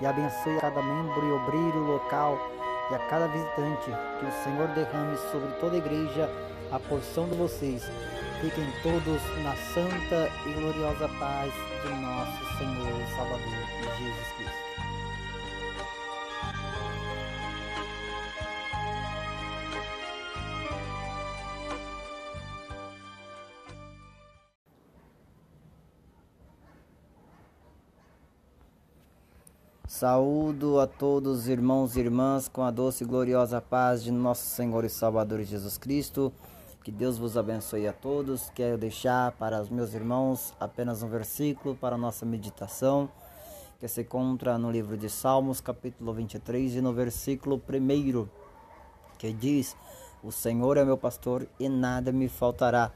e 0.00 0.06
abençoe 0.06 0.56
a 0.58 0.60
cada 0.60 0.82
membro 0.82 1.26
e 1.26 1.32
obreiro 1.32 1.78
local 1.80 2.38
e 2.90 2.94
a 2.94 2.98
cada 3.10 3.28
visitante. 3.28 3.90
Que 4.18 4.26
o 4.26 4.44
Senhor 4.44 4.68
derrame 4.68 5.16
sobre 5.30 5.48
toda 5.60 5.74
a 5.74 5.78
igreja 5.78 6.30
a 6.70 6.78
porção 6.78 7.28
de 7.28 7.36
vocês. 7.36 7.82
Fiquem 8.40 8.66
todos 8.82 9.22
na 9.42 9.54
santa 9.72 10.30
e 10.46 10.52
gloriosa 10.52 11.08
paz 11.18 11.52
de 11.82 11.94
nosso 11.94 12.58
Senhor 12.58 13.00
e 13.00 13.16
Salvador 13.16 13.94
Jesus 13.96 14.32
Cristo. 14.36 14.63
Saúdo 29.94 30.80
a 30.80 30.88
todos 30.88 31.42
os 31.42 31.48
irmãos 31.48 31.96
e 31.96 32.00
irmãs 32.00 32.48
com 32.48 32.64
a 32.64 32.70
doce 32.72 33.04
e 33.04 33.06
gloriosa 33.06 33.60
paz 33.60 34.02
de 34.02 34.10
nosso 34.10 34.44
Senhor 34.44 34.84
e 34.84 34.88
Salvador 34.88 35.40
Jesus 35.44 35.78
Cristo. 35.78 36.32
Que 36.82 36.90
Deus 36.90 37.16
vos 37.16 37.36
abençoe 37.36 37.86
a 37.86 37.92
todos. 37.92 38.50
Quero 38.56 38.76
deixar 38.76 39.30
para 39.38 39.62
os 39.62 39.70
meus 39.70 39.94
irmãos 39.94 40.52
apenas 40.58 41.04
um 41.04 41.08
versículo 41.08 41.76
para 41.76 41.94
a 41.94 41.98
nossa 41.98 42.26
meditação, 42.26 43.08
que 43.78 43.86
se 43.86 44.00
encontra 44.00 44.58
no 44.58 44.68
livro 44.68 44.96
de 44.96 45.08
Salmos, 45.08 45.60
capítulo 45.60 46.12
23, 46.12 46.74
e 46.74 46.80
no 46.80 46.92
versículo 46.92 47.54
1, 47.56 48.26
que 49.16 49.32
diz: 49.32 49.76
O 50.24 50.32
Senhor 50.32 50.76
é 50.76 50.84
meu 50.84 50.98
pastor 50.98 51.46
e 51.56 51.68
nada 51.68 52.10
me 52.10 52.28
faltará. 52.28 52.90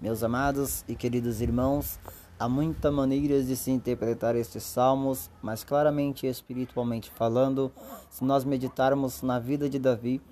Meus 0.00 0.22
amados 0.22 0.84
e 0.86 0.94
queridos 0.94 1.40
irmãos, 1.40 1.98
Há 2.40 2.48
muitas 2.48 2.94
maneiras 2.94 3.48
de 3.48 3.56
se 3.56 3.72
interpretar 3.72 4.36
estes 4.36 4.62
salmos, 4.62 5.28
mas 5.42 5.64
claramente 5.64 6.24
espiritualmente 6.24 7.10
falando, 7.10 7.72
se 8.08 8.22
nós 8.22 8.44
meditarmos 8.44 9.22
na 9.22 9.40
vida 9.40 9.68
de 9.68 9.76
Davi, 9.76 10.22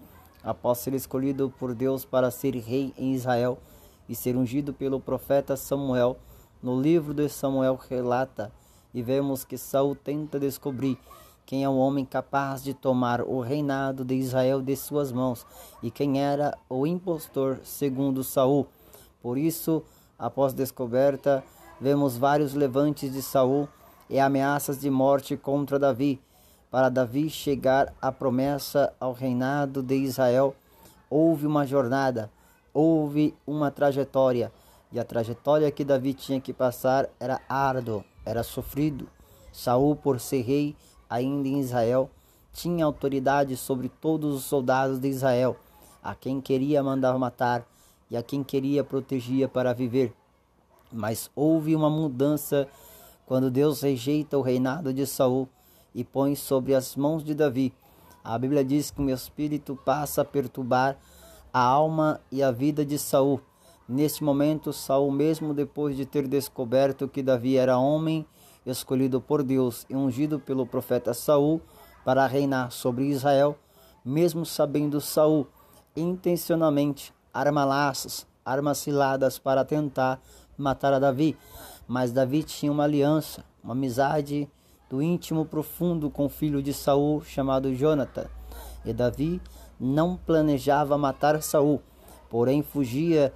após 0.41 0.79
ser 0.79 0.95
escolhido 0.95 1.53
por 1.59 1.75
Deus 1.75 2.05
para 2.05 2.31
ser 2.31 2.55
rei 2.55 2.95
em 2.97 3.13
Israel 3.13 3.59
e 4.09 4.15
ser 4.15 4.37
ungido 4.37 4.73
pelo 4.73 5.01
profeta 5.01 5.57
Samuel, 5.57 6.17
no 6.63 6.81
livro 6.81 7.13
de 7.13 7.29
Samuel 7.29 7.75
relata 7.91 8.53
e 8.95 9.03
vemos 9.03 9.45
que 9.45 9.59
Saul 9.59 9.97
tenta 9.97 10.39
descobrir 10.39 10.97
quem 11.45 11.65
é 11.65 11.69
o 11.69 11.77
homem 11.77 12.05
capaz 12.05 12.63
de 12.63 12.73
tomar 12.73 13.21
o 13.21 13.41
reinado 13.41 14.05
de 14.05 14.15
Israel 14.15 14.63
de 14.63 14.77
suas 14.77 15.11
mãos 15.11 15.45
e 15.83 15.91
quem 15.91 16.23
era 16.23 16.57
o 16.69 16.87
impostor 16.87 17.59
segundo 17.65 18.23
Saul. 18.23 18.69
Por 19.21 19.37
isso, 19.37 19.83
após 20.17 20.53
descoberta, 20.53 21.43
vemos 21.81 22.17
vários 22.17 22.55
levantes 22.55 23.13
de 23.13 23.23
Saul 23.23 23.69
e 24.09 24.19
ameaças 24.19 24.81
de 24.81 24.91
morte 24.91 25.37
contra 25.37 25.79
Davi. 25.79 26.21
Para 26.71 26.89
Davi 26.89 27.31
chegar 27.31 27.93
à 28.01 28.11
promessa 28.11 28.93
ao 28.99 29.13
reinado 29.13 29.83
de 29.83 29.95
Israel, 29.95 30.55
houve 31.09 31.47
uma 31.47 31.67
jornada, 31.67 32.31
houve 32.73 33.35
uma 33.47 33.71
trajetória, 33.71 34.53
e 34.93 35.01
a 35.01 35.05
trajetória 35.05 35.71
que 35.71 35.85
Davi 35.85 36.15
tinha 36.15 36.41
que 36.41 36.53
passar 36.53 37.09
era 37.19 37.41
árduo, 37.49 38.05
era 38.25 38.43
sofrido. 38.43 39.09
Saul, 39.53 39.97
por 39.97 40.21
ser 40.21 40.43
rei 40.43 40.77
ainda 41.09 41.49
em 41.49 41.61
Israel, 41.61 42.11
tinha 42.53 42.85
autoridade 42.85 43.57
sobre 43.57 43.89
todos 43.89 44.35
os 44.35 44.45
soldados 44.45 44.99
de 44.99 45.09
Israel, 45.09 45.57
a 46.03 46.15
quem 46.15 46.41
queria 46.41 46.83
mandar 46.83 47.19
matar 47.19 47.67
e 48.11 48.17
a 48.17 48.23
quem 48.23 48.43
queria 48.43 48.85
protegia 48.85 49.49
para 49.49 49.73
viver. 49.73 50.13
Mas 50.93 51.31
houve 51.35 51.75
uma 51.75 51.91
mudança 51.91 52.69
quando 53.27 53.51
Deus 53.51 53.83
rejeita 53.83 54.39
o 54.39 54.43
reinado 54.43 54.93
de 54.93 55.07
Saul 55.07 55.49
e 55.95 56.05
põe 56.05 56.35
sobre 56.35 56.75
as 56.75 56.95
mãos 56.95 57.25
de 57.25 57.35
Davi. 57.35 57.75
A 58.23 58.39
Bíblia 58.39 58.65
diz 58.65 58.91
que 58.91 59.01
o 59.01 59.05
meu 59.05 59.15
espírito 59.15 59.79
passa 59.85 60.23
a 60.23 60.25
perturbar 60.25 60.97
a 61.53 61.61
alma 61.61 62.21
e 62.31 62.43
a 62.43 62.51
vida 62.51 62.85
de 62.85 62.99
Saul. 62.99 63.41
Neste 63.89 64.23
momento, 64.23 64.73
Saul, 64.73 65.11
mesmo 65.11 65.55
depois 65.55 65.97
de 65.97 66.05
ter 66.05 66.27
descoberto 66.27 67.09
que 67.09 67.23
Davi 67.23 67.57
era 67.57 67.79
homem 67.79 68.27
escolhido 68.65 69.21
por 69.21 69.43
Deus 69.43 69.87
e 69.89 69.95
ungido 69.95 70.41
pelo 70.41 70.67
profeta 70.67 71.15
Saul 71.15 71.61
para 72.05 72.27
reinar 72.27 72.73
sobre 72.73 73.07
Israel, 73.07 73.57
mesmo 74.05 74.45
sabendo 74.45 75.01
Saul 75.01 75.47
intencionalmente 75.97 77.15
arma 77.33 77.65
laços, 77.65 78.27
armas 78.45 78.79
ciladas 78.79 79.39
para 79.39 79.65
tentar 79.65 80.21
matar 80.57 80.93
a 80.93 80.99
Davi, 80.99 81.37
mas 81.87 82.13
Davi 82.13 82.43
tinha 82.43 82.73
uma 82.73 82.85
aliança, 82.85 83.45
uma 83.63 83.73
amizade 83.73 84.49
do 84.89 85.03
íntimo 85.03 85.45
profundo 85.45 86.11
com 86.11 86.27
o 86.27 86.29
filho 86.29 86.63
de 86.63 86.73
Saul 86.73 87.23
chamado 87.23 87.75
Jonathan. 87.75 88.27
E 88.85 88.93
Davi 88.93 89.41
não 89.79 90.17
planejava 90.17 90.97
matar 90.97 91.43
Saul, 91.43 91.83
porém 92.31 92.63
fugia 92.63 93.33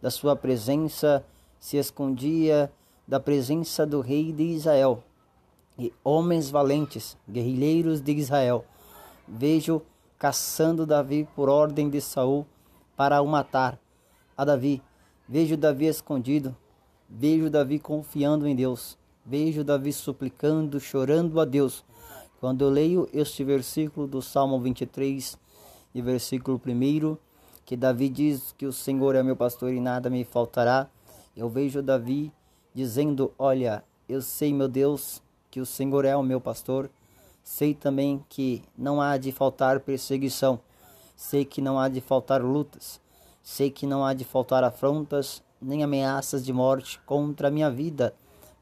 da 0.00 0.10
sua 0.10 0.36
presença, 0.36 1.24
se 1.58 1.76
escondia 1.76 2.70
da 3.06 3.18
presença 3.18 3.86
do 3.86 4.00
rei 4.00 4.32
de 4.32 4.44
Israel. 4.44 5.02
E 5.78 5.92
homens 6.04 6.50
valentes, 6.50 7.16
guerrilheiros 7.28 8.00
de 8.00 8.12
Israel, 8.12 8.64
vejo 9.26 9.82
caçando 10.18 10.84
Davi 10.84 11.26
por 11.34 11.48
ordem 11.48 11.88
de 11.88 12.00
Saul 12.00 12.46
para 12.96 13.22
o 13.22 13.26
matar. 13.26 13.78
A 14.36 14.44
Davi 14.44 14.82
Vejo 15.32 15.56
Davi 15.56 15.86
escondido, 15.86 16.56
vejo 17.10 17.50
Davi 17.50 17.80
confiando 17.80 18.46
em 18.46 18.54
Deus, 18.54 18.96
vejo 19.26 19.64
Davi 19.64 19.92
suplicando, 19.92 20.78
chorando 20.78 21.40
a 21.40 21.44
Deus. 21.44 21.84
Quando 22.38 22.64
eu 22.64 22.70
leio 22.70 23.08
este 23.12 23.42
versículo 23.42 24.06
do 24.06 24.22
Salmo 24.22 24.60
23 24.60 25.36
e 25.94 26.00
versículo 26.00 26.60
1, 26.64 27.16
que 27.66 27.76
Davi 27.76 28.08
diz 28.08 28.54
que 28.56 28.64
o 28.64 28.72
Senhor 28.72 29.14
é 29.16 29.22
meu 29.22 29.36
pastor 29.36 29.72
e 29.72 29.80
nada 29.80 30.08
me 30.08 30.24
faltará, 30.24 30.88
eu 31.36 31.48
vejo 31.48 31.82
Davi 31.82 32.32
dizendo: 32.72 33.32
Olha, 33.36 33.84
eu 34.08 34.22
sei, 34.22 34.54
meu 34.54 34.68
Deus, 34.68 35.20
que 35.50 35.60
o 35.60 35.66
Senhor 35.66 36.04
é 36.04 36.16
o 36.16 36.22
meu 36.22 36.40
pastor, 36.40 36.88
sei 37.42 37.74
também 37.74 38.24
que 38.28 38.62
não 38.78 39.00
há 39.00 39.16
de 39.16 39.32
faltar 39.32 39.80
perseguição, 39.80 40.60
sei 41.16 41.44
que 41.44 41.60
não 41.60 41.78
há 41.78 41.88
de 41.88 42.00
faltar 42.00 42.40
lutas, 42.40 43.00
Sei 43.42 43.70
que 43.70 43.86
não 43.86 44.04
há 44.04 44.12
de 44.12 44.24
faltar 44.24 44.62
afrontas 44.62 45.42
nem 45.60 45.82
ameaças 45.82 46.44
de 46.44 46.52
morte 46.52 47.00
contra 47.04 47.48
a 47.48 47.50
minha 47.50 47.70
vida, 47.70 48.14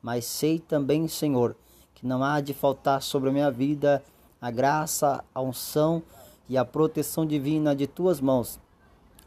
mas 0.02 0.24
sei 0.24 0.58
também, 0.58 1.06
Senhor, 1.08 1.56
que 1.94 2.06
não 2.06 2.22
há 2.22 2.40
de 2.40 2.54
faltar 2.54 3.02
sobre 3.02 3.30
a 3.30 3.32
minha 3.32 3.50
vida 3.50 4.02
a 4.40 4.50
graça, 4.50 5.24
a 5.34 5.40
unção 5.40 6.02
e 6.48 6.56
a 6.56 6.64
proteção 6.64 7.26
divina 7.26 7.74
de 7.74 7.86
tuas 7.86 8.20
mãos. 8.20 8.58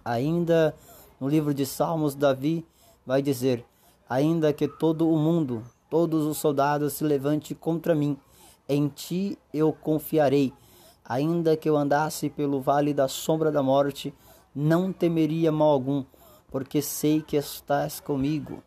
Ainda 0.04 0.76
no 1.20 1.28
livro 1.28 1.54
de 1.54 1.66
Salmos, 1.66 2.16
Davi 2.16 2.66
vai 3.06 3.22
dizer: 3.22 3.66
Ainda 4.10 4.54
que 4.54 4.68
todo 4.68 5.10
o 5.10 5.18
mundo, 5.18 5.64
todos 5.90 6.26
os 6.26 6.38
soldados 6.38 6.94
se 6.94 7.04
levante 7.04 7.54
contra 7.54 7.94
mim, 7.94 8.18
em 8.68 8.88
ti 8.88 9.38
eu 9.54 9.74
confiarei. 9.74 10.54
Ainda 11.04 11.58
que 11.58 11.70
eu 11.70 11.76
andasse 11.76 12.30
pelo 12.30 12.62
vale 12.62 12.94
da 12.94 13.08
sombra 13.08 13.52
da 13.52 13.62
morte, 13.62 14.14
não 14.56 14.94
temeria 14.94 15.52
mal 15.52 15.70
algum, 15.70 16.06
porque 16.52 16.82
sei 16.82 17.22
que 17.22 17.38
estás 17.38 18.00
comigo. 18.00 18.62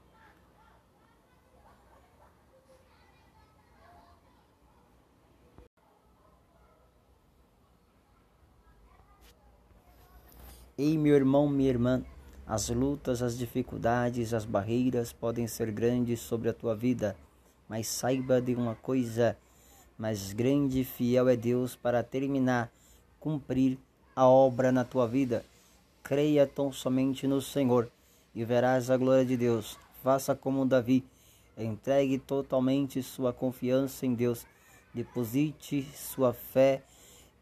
Ei, 10.77 10.99
meu 10.99 11.15
irmão, 11.15 11.49
minha 11.49 11.69
irmã, 11.69 12.03
As 12.47 12.69
lutas, 12.69 13.23
as 13.23 13.39
dificuldades, 13.39 14.35
as 14.35 14.45
barreiras 14.45 15.13
podem 15.13 15.47
ser 15.47 15.71
grandes 15.71 16.21
sobre 16.21 16.51
a 16.51 16.53
tua 16.53 16.77
vida, 16.77 17.17
mas 17.67 17.87
saiba 17.87 18.41
de 18.41 18.55
uma 18.55 18.75
coisa: 18.75 19.37
mais 19.97 20.33
grande 20.35 20.81
e 20.81 20.85
fiel 20.85 21.29
é 21.29 21.37
Deus 21.37 21.75
para 21.75 22.03
terminar, 22.03 22.71
cumprir 23.19 23.79
a 24.15 24.29
obra 24.29 24.71
na 24.71 24.85
tua 24.85 25.09
vida. 25.09 25.43
Creia 26.05 26.47
tão 26.47 26.71
somente 26.71 27.27
no 27.27 27.41
Senhor 27.41 27.91
e 28.35 28.45
verás 28.45 28.91
a 28.91 28.97
glória 28.99 29.25
de 29.25 29.39
Deus. 29.39 29.79
Faça 30.03 30.35
como 30.35 30.67
Davi, 30.67 31.03
entregue 31.57 32.19
totalmente 32.19 33.03
sua 33.03 33.33
confiança 33.33 34.05
em 34.05 34.13
Deus, 34.13 34.47
deposite 34.93 35.89
sua 35.95 36.35
fé 36.35 36.83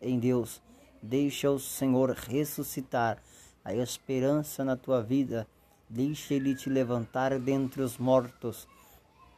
em 0.00 0.16
Deus. 0.16 0.62
Deixa 1.02 1.50
o 1.50 1.58
Senhor 1.58 2.10
ressuscitar 2.10 3.20
a 3.64 3.74
esperança 3.74 4.64
na 4.64 4.76
tua 4.76 5.02
vida. 5.02 5.44
Deixa 5.88 6.32
Ele 6.32 6.54
te 6.54 6.70
levantar 6.70 7.36
dentre 7.40 7.82
os 7.82 7.98
mortos, 7.98 8.68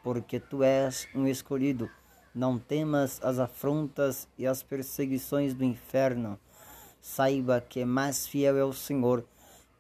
porque 0.03 0.39
tu 0.39 0.63
és 0.63 1.09
um 1.15 1.27
escolhido. 1.27 1.89
Não 2.35 2.59
temas 2.59 3.25
as 3.25 3.39
afrontas 3.39 4.29
e 4.37 4.47
as 4.47 4.63
perseguições 4.63 5.55
do 5.55 5.65
inferno. 5.65 6.39
Saiba 7.07 7.61
que 7.61 7.85
mais 7.85 8.27
fiel 8.27 8.57
é 8.57 8.65
o 8.65 8.73
Senhor 8.73 9.27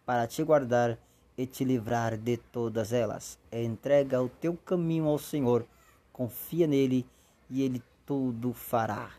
para 0.04 0.26
te 0.26 0.44
guardar 0.44 0.98
e 1.38 1.46
te 1.46 1.64
livrar 1.64 2.18
de 2.18 2.36
todas 2.36 2.92
elas. 2.92 3.38
Entrega 3.50 4.22
o 4.22 4.28
teu 4.28 4.54
caminho 4.58 5.08
ao 5.08 5.18
Senhor, 5.18 5.64
confia 6.12 6.66
nele 6.66 7.06
e 7.48 7.62
ele 7.62 7.82
tudo 8.04 8.52
fará. 8.52 9.10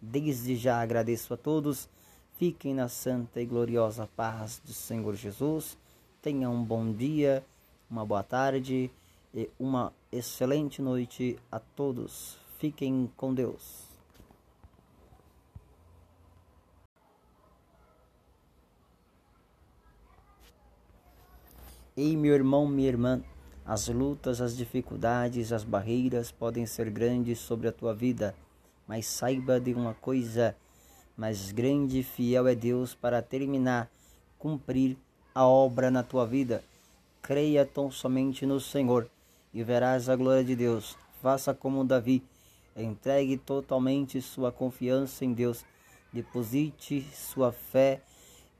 Desde 0.00 0.56
já 0.56 0.80
agradeço 0.80 1.34
a 1.34 1.36
todos. 1.36 1.90
Fiquem 2.38 2.72
na 2.72 2.88
santa 2.88 3.38
e 3.38 3.44
gloriosa 3.44 4.08
paz 4.16 4.58
do 4.64 4.72
Senhor 4.72 5.14
Jesus. 5.14 5.76
Tenham 6.22 6.54
um 6.54 6.64
bom 6.64 6.90
dia, 6.90 7.44
uma 7.90 8.06
boa 8.06 8.22
tarde 8.22 8.90
e 9.34 9.50
uma 9.58 9.92
excelente 10.10 10.80
noite 10.80 11.38
a 11.52 11.60
todos. 11.60 12.38
Fiquem 12.58 13.12
com 13.14 13.34
Deus. 13.34 13.91
Ei, 21.94 22.16
meu 22.16 22.32
irmão, 22.32 22.66
minha 22.66 22.88
irmã, 22.88 23.22
as 23.66 23.86
lutas, 23.88 24.40
as 24.40 24.56
dificuldades, 24.56 25.52
as 25.52 25.62
barreiras 25.62 26.32
podem 26.32 26.64
ser 26.64 26.88
grandes 26.88 27.38
sobre 27.38 27.68
a 27.68 27.72
tua 27.72 27.94
vida, 27.94 28.34
mas 28.88 29.04
saiba 29.04 29.60
de 29.60 29.74
uma 29.74 29.92
coisa: 29.92 30.56
mais 31.14 31.52
grande 31.52 31.98
e 31.98 32.02
fiel 32.02 32.48
é 32.48 32.54
Deus 32.54 32.94
para 32.94 33.20
terminar, 33.20 33.90
cumprir 34.38 34.96
a 35.34 35.46
obra 35.46 35.90
na 35.90 36.02
tua 36.02 36.26
vida. 36.26 36.64
Creia 37.20 37.66
tão 37.66 37.90
somente 37.90 38.46
no 38.46 38.58
Senhor 38.58 39.06
e 39.52 39.62
verás 39.62 40.08
a 40.08 40.16
glória 40.16 40.42
de 40.42 40.56
Deus. 40.56 40.96
Faça 41.20 41.52
como 41.52 41.84
Davi, 41.84 42.22
entregue 42.74 43.36
totalmente 43.36 44.22
sua 44.22 44.50
confiança 44.50 45.26
em 45.26 45.34
Deus, 45.34 45.62
deposite 46.10 47.06
sua 47.12 47.52
fé 47.52 48.00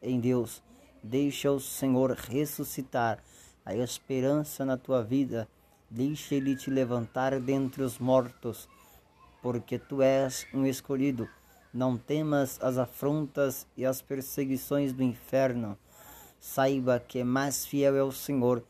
em 0.03 0.21
Deus 0.21 0.63
Deixa 1.03 1.51
o 1.51 1.59
Senhor 1.59 2.13
ressuscitar 2.13 3.19
a 3.65 3.75
esperança 3.75 4.65
na 4.65 4.77
tua 4.77 5.03
vida. 5.03 5.49
Deixa 5.91 6.37
Ele 6.37 6.55
te 6.55 6.71
levantar 6.71 7.41
dentre 7.41 7.83
os 7.83 7.99
mortos, 7.99 8.69
porque 9.43 9.81
tu 9.81 10.01
és 10.01 10.47
um 10.55 10.65
escolhido. 10.65 11.29
Não 11.75 11.99
temas 11.99 12.57
as 12.63 12.79
afrontas 12.79 13.67
e 13.77 13.85
as 13.85 14.01
perseguições 14.01 14.93
do 14.93 15.03
inferno. 15.03 15.77
Saiba 16.39 17.01
que 17.01 17.25
mais 17.25 17.67
fiel 17.67 17.97
é 17.97 18.03
o 18.03 18.13
Senhor 18.13 18.63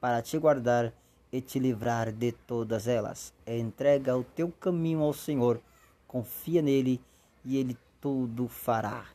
para 0.00 0.20
te 0.20 0.36
guardar 0.36 0.92
e 1.30 1.40
te 1.40 1.60
livrar 1.60 2.10
de 2.10 2.32
todas 2.32 2.88
elas. 2.88 3.32
Entrega 3.46 4.16
o 4.16 4.24
teu 4.24 4.50
caminho 4.50 5.02
ao 5.02 5.12
Senhor, 5.12 5.60
confia 6.08 6.60
nele 6.60 7.00
e 7.44 7.56
ele 7.56 7.78
tudo 8.00 8.48
fará. 8.48 9.06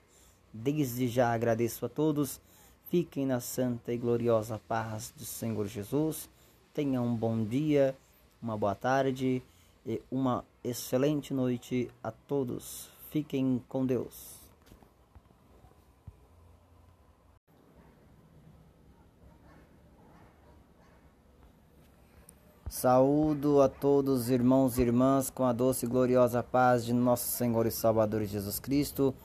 Desde 0.53 1.09
já 1.09 1.33
agradeço 1.33 1.85
a 1.85 1.89
todos 1.89 2.39
Fiquem 2.93 3.25
na 3.25 3.39
santa 3.39 3.91
e 3.91 3.97
gloriosa 3.97 4.61
paz 4.67 5.11
do 5.17 5.25
Senhor 5.25 5.65
Jesus. 5.65 6.29
Tenham 6.75 7.07
um 7.07 7.15
bom 7.15 7.43
dia, 7.43 7.97
uma 8.39 8.55
boa 8.55 8.75
tarde 8.75 9.41
e 9.83 9.99
uma 10.11 10.45
excelente 10.63 11.33
noite 11.33 11.89
a 12.03 12.11
todos. 12.11 12.91
Fiquem 13.09 13.59
com 13.67 13.83
Deus. 13.83 14.35
Saúdo 22.69 23.59
a 23.59 23.69
todos, 23.69 24.29
irmãos 24.29 24.77
e 24.77 24.83
irmãs, 24.83 25.31
com 25.31 25.45
a 25.45 25.51
doce 25.51 25.87
e 25.87 25.89
gloriosa 25.89 26.43
paz 26.43 26.85
de 26.85 26.93
nosso 26.93 27.25
Senhor 27.25 27.65
e 27.65 27.71
Salvador 27.71 28.23
Jesus 28.25 28.59
Cristo. 28.59 29.15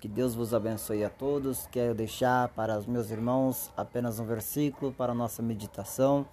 Que 0.00 0.06
Deus 0.06 0.32
vos 0.32 0.54
abençoe 0.54 1.02
a 1.02 1.10
todos. 1.10 1.66
Quero 1.72 1.92
deixar 1.92 2.50
para 2.50 2.78
os 2.78 2.86
meus 2.86 3.10
irmãos 3.10 3.68
apenas 3.76 4.20
um 4.20 4.24
versículo 4.24 4.92
para 4.92 5.10
a 5.10 5.14
nossa 5.14 5.42
meditação, 5.42 6.24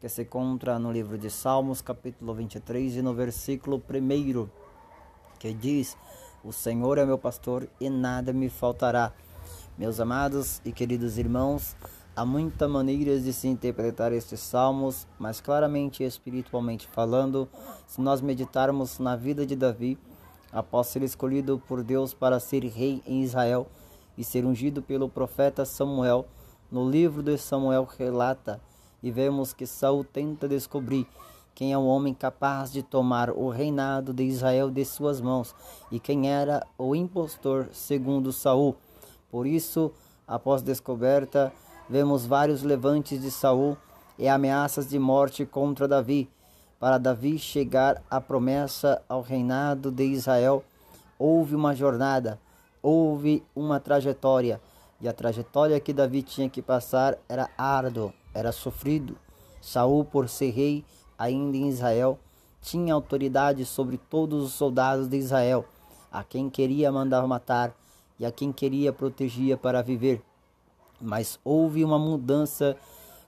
que 0.00 0.08
se 0.08 0.22
encontra 0.22 0.78
no 0.78 0.92
livro 0.92 1.18
de 1.18 1.28
Salmos, 1.28 1.82
capítulo 1.82 2.32
23, 2.32 2.98
e 2.98 3.02
no 3.02 3.12
versículo 3.12 3.82
1, 3.90 4.48
que 5.40 5.52
diz: 5.52 5.96
O 6.44 6.52
Senhor 6.52 6.96
é 6.96 7.04
meu 7.04 7.18
pastor 7.18 7.68
e 7.80 7.90
nada 7.90 8.32
me 8.32 8.48
faltará. 8.48 9.12
Meus 9.76 9.98
amados 9.98 10.62
e 10.64 10.70
queridos 10.70 11.18
irmãos, 11.18 11.74
há 12.14 12.24
muitas 12.24 12.70
maneiras 12.70 13.24
de 13.24 13.32
se 13.32 13.48
interpretar 13.48 14.12
estes 14.12 14.38
salmos, 14.38 15.08
mas 15.18 15.40
claramente 15.40 16.04
espiritualmente 16.04 16.86
falando, 16.86 17.48
se 17.84 18.00
nós 18.00 18.20
meditarmos 18.20 19.00
na 19.00 19.16
vida 19.16 19.44
de 19.44 19.56
Davi, 19.56 19.98
após 20.52 20.88
ser 20.88 21.02
escolhido 21.02 21.60
por 21.66 21.82
Deus 21.82 22.12
para 22.12 22.38
ser 22.38 22.64
rei 22.64 23.02
em 23.06 23.22
Israel 23.22 23.66
e 24.16 24.22
ser 24.22 24.44
ungido 24.44 24.82
pelo 24.82 25.08
profeta 25.08 25.64
Samuel, 25.64 26.26
no 26.70 26.88
livro 26.88 27.22
de 27.22 27.38
Samuel 27.38 27.88
relata 27.98 28.60
e 29.02 29.10
vemos 29.10 29.52
que 29.52 29.66
Saul 29.66 30.04
tenta 30.04 30.46
descobrir 30.46 31.06
quem 31.54 31.72
é 31.72 31.78
o 31.78 31.84
homem 31.84 32.14
capaz 32.14 32.72
de 32.72 32.82
tomar 32.82 33.30
o 33.30 33.48
reinado 33.48 34.12
de 34.12 34.22
Israel 34.22 34.70
de 34.70 34.84
suas 34.84 35.20
mãos 35.20 35.54
e 35.90 35.98
quem 35.98 36.30
era 36.30 36.66
o 36.78 36.94
impostor 36.94 37.68
segundo 37.72 38.32
Saul. 38.32 38.76
Por 39.30 39.46
isso, 39.46 39.90
após 40.26 40.62
descoberta, 40.62 41.52
vemos 41.88 42.26
vários 42.26 42.62
levantes 42.62 43.20
de 43.20 43.30
Saul 43.30 43.76
e 44.18 44.28
ameaças 44.28 44.88
de 44.88 44.98
morte 44.98 45.44
contra 45.44 45.88
Davi 45.88 46.28
para 46.82 46.98
Davi 46.98 47.38
chegar 47.38 48.02
à 48.10 48.20
promessa 48.20 49.00
ao 49.08 49.22
reinado 49.22 49.88
de 49.88 50.02
Israel, 50.02 50.64
houve 51.16 51.54
uma 51.54 51.76
jornada, 51.76 52.40
houve 52.82 53.40
uma 53.54 53.78
trajetória, 53.78 54.60
e 55.00 55.06
a 55.06 55.12
trajetória 55.12 55.78
que 55.78 55.92
Davi 55.92 56.24
tinha 56.24 56.50
que 56.50 56.60
passar 56.60 57.16
era 57.28 57.48
árduo, 57.56 58.12
era 58.34 58.50
sofrido. 58.50 59.16
Saul, 59.60 60.04
por 60.04 60.28
ser 60.28 60.50
rei 60.50 60.84
ainda 61.16 61.56
em 61.56 61.68
Israel, 61.68 62.18
tinha 62.60 62.94
autoridade 62.94 63.64
sobre 63.64 63.96
todos 63.96 64.42
os 64.42 64.52
soldados 64.52 65.06
de 65.06 65.16
Israel, 65.16 65.64
a 66.10 66.24
quem 66.24 66.50
queria 66.50 66.90
mandar 66.90 67.24
matar 67.28 67.72
e 68.18 68.26
a 68.26 68.32
quem 68.32 68.50
queria 68.50 68.92
protegia 68.92 69.56
para 69.56 69.82
viver. 69.82 70.20
Mas 71.00 71.38
houve 71.44 71.84
uma 71.84 71.96
mudança 71.96 72.76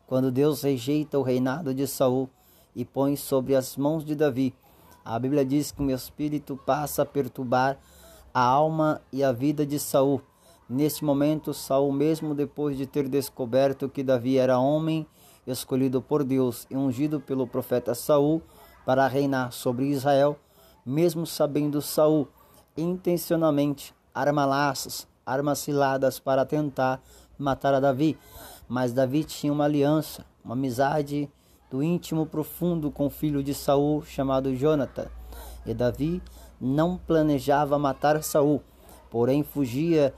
quando 0.08 0.32
Deus 0.32 0.62
rejeita 0.62 1.16
o 1.20 1.22
reinado 1.22 1.72
de 1.72 1.86
Saul 1.86 2.28
e 2.74 2.84
põe 2.84 3.16
sobre 3.16 3.54
as 3.54 3.76
mãos 3.76 4.04
de 4.04 4.14
Davi. 4.14 4.54
A 5.04 5.18
Bíblia 5.18 5.44
diz 5.44 5.70
que 5.70 5.80
o 5.80 5.84
meu 5.84 5.96
espírito 5.96 6.56
passa 6.56 7.02
a 7.02 7.06
perturbar 7.06 7.78
a 8.32 8.40
alma 8.40 9.00
e 9.12 9.22
a 9.22 9.32
vida 9.32 9.64
de 9.66 9.78
Saul. 9.78 10.20
Neste 10.68 11.04
momento, 11.04 11.52
Saul, 11.52 11.92
mesmo 11.92 12.34
depois 12.34 12.76
de 12.76 12.86
ter 12.86 13.08
descoberto 13.08 13.88
que 13.88 14.02
Davi 14.02 14.38
era 14.38 14.58
homem 14.58 15.06
escolhido 15.46 16.00
por 16.00 16.24
Deus 16.24 16.66
e 16.70 16.76
ungido 16.76 17.20
pelo 17.20 17.46
profeta 17.46 17.94
Saul 17.94 18.42
para 18.84 19.06
reinar 19.06 19.52
sobre 19.52 19.86
Israel, 19.86 20.38
mesmo 20.84 21.26
sabendo 21.26 21.82
Saul 21.82 22.26
intencionalmente 22.76 23.94
arma 24.14 24.44
laços, 24.44 25.06
armas 25.24 25.58
ciladas 25.58 26.18
para 26.18 26.44
tentar 26.44 27.02
matar 27.38 27.74
a 27.74 27.80
Davi, 27.80 28.16
mas 28.68 28.92
Davi 28.92 29.24
tinha 29.24 29.52
uma 29.52 29.64
aliança, 29.64 30.24
uma 30.44 30.54
amizade 30.54 31.30
do 31.70 31.82
íntimo 31.82 32.26
profundo 32.26 32.90
com 32.90 33.06
o 33.06 33.10
filho 33.10 33.42
de 33.42 33.54
Saul 33.54 34.02
chamado 34.04 34.54
Jonathan. 34.54 35.06
E 35.66 35.74
Davi 35.74 36.22
não 36.60 36.96
planejava 36.96 37.78
matar 37.78 38.22
Saul, 38.22 38.62
porém 39.10 39.42
fugia 39.42 40.14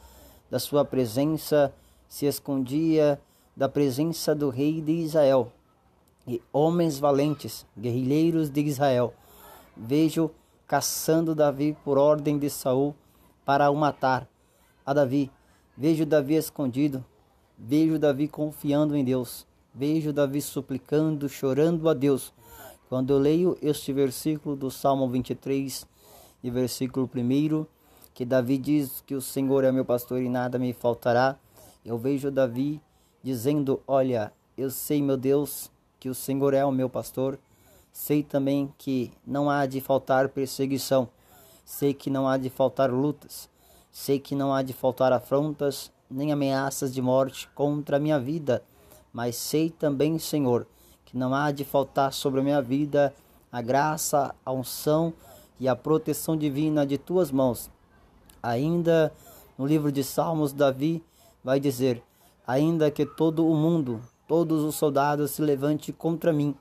da 0.51 0.59
sua 0.59 0.85
presença, 0.85 1.73
se 2.09 2.27
escondia 2.27 3.21
da 3.57 3.69
presença 3.69 4.35
do 4.35 4.51
rei 4.51 4.81
de 4.81 4.93
Israel. 4.93 5.53
E 6.27 6.43
homens 6.53 6.99
valentes, 6.99 7.65
guerrilheiros 7.79 8.51
de 8.51 8.61
Israel, 8.61 9.15
vejo 9.77 10.31
caçando 10.67 11.35
Davi 11.35 11.77
por 11.85 11.99
ordem 11.99 12.39
de 12.39 12.51
Saul 12.51 12.95
para 13.45 13.71
o 13.71 13.77
matar. 13.77 14.29
A 14.85 14.93
Davi, 14.93 15.31
vejo 15.77 16.05
Davi 16.05 16.35
escondido, 16.35 17.05
Vejo 17.59 17.99
Davi 17.99 18.29
confiando 18.29 18.95
em 18.95 19.03
Deus. 19.03 19.46
Vejo 19.79 20.11
Davi 20.11 20.41
suplicando, 20.41 21.29
chorando 21.29 21.87
a 21.87 21.93
Deus. 21.93 22.33
Quando 22.89 23.13
eu 23.13 23.19
leio 23.19 23.59
este 23.61 23.93
versículo 23.93 24.57
do 24.57 24.71
Salmo 24.71 25.07
23 25.07 25.87
e 26.43 26.51
versículo 26.51 27.07
1, 27.15 27.67
que 28.15 28.25
Davi 28.25 28.57
diz 28.57 29.03
que 29.07 29.15
o 29.15 29.21
Senhor 29.21 29.65
é 29.65 29.71
meu 29.71 29.85
pastor 29.85 30.23
e 30.23 30.31
nada 30.31 30.59
me 30.59 30.73
faltará, 30.73 31.37
eu 31.85 31.99
vejo 31.99 32.31
Davi 32.31 32.81
dizendo: 33.23 33.83
Olha, 33.87 34.33
eu 34.57 34.71
sei, 34.71 35.03
meu 35.03 35.19
Deus, 35.19 35.71
que 36.01 36.09
o 36.09 36.15
Senhor 36.15 36.55
é 36.55 36.65
o 36.65 36.73
meu 36.73 36.89
pastor. 36.89 37.39
Sei 37.93 38.23
também 38.23 38.73
que 38.79 39.13
não 39.27 39.51
há 39.51 39.67
de 39.67 39.83
faltar 39.83 40.31
perseguição. 40.31 41.07
Sei 41.67 41.93
que 41.93 42.09
não 42.09 42.27
há 42.27 42.39
de 42.39 42.49
faltar 42.49 42.91
lutas. 42.91 43.51
Sei 43.93 44.19
que 44.19 44.35
não 44.35 44.55
há 44.55 44.63
de 44.63 44.73
faltar 44.73 45.13
afrontas 45.13 45.93
nem 46.11 46.33
ameaças 46.33 46.95
de 46.95 47.03
morte 47.03 47.47
contra 47.55 47.99
a 47.99 48.01
minha 48.01 48.19
vida. 48.19 48.63
Mas 49.17 49.37
sei 49.37 49.71
também, 49.71 50.19
Senhor, 50.19 50.67
que 51.07 51.17
não 51.17 51.35
há 51.35 51.51
de 51.51 51.65
faltar 51.65 52.13
sobre 52.13 52.41
a 52.41 52.43
minha 52.43 52.61
vida 52.61 53.15
a 53.51 53.63
graça, 53.63 54.35
a 54.45 54.53
unção 54.53 55.11
e 55.59 55.67
a 55.67 55.75
proteção 55.75 56.37
divina 56.37 56.85
de 56.85 56.99
tuas 56.99 57.31
mãos. 57.31 57.71
Ainda 58.43 59.11
no 59.57 59.65
livro 59.65 59.91
de 59.91 60.05
Salmos, 60.05 60.53
Davi 60.53 61.03
vai 61.43 61.59
dizer: 61.59 62.03
Ainda 62.47 62.91
que 62.91 63.07
todo 63.07 63.49
o 63.51 63.57
mundo, 63.57 64.03
todos 64.29 64.63
os 64.63 64.75
soldados 64.75 65.31
se 65.31 65.41
levante 65.41 65.95
contra 65.95 66.31
mim, 66.31 66.55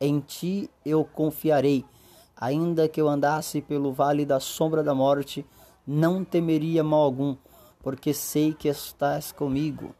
em 0.00 0.18
ti 0.18 0.68
eu 0.84 1.04
confiarei. 1.04 1.84
Ainda 2.36 2.88
que 2.88 3.00
eu 3.00 3.08
andasse 3.08 3.60
pelo 3.60 3.92
vale 3.92 4.26
da 4.26 4.40
sombra 4.40 4.82
da 4.82 4.96
morte, 4.96 5.46
não 5.86 6.24
temeria 6.24 6.82
mal 6.82 7.02
algum, 7.02 7.36
porque 7.80 8.12
sei 8.12 8.52
que 8.52 8.66
estás 8.66 9.30
comigo. 9.30 9.94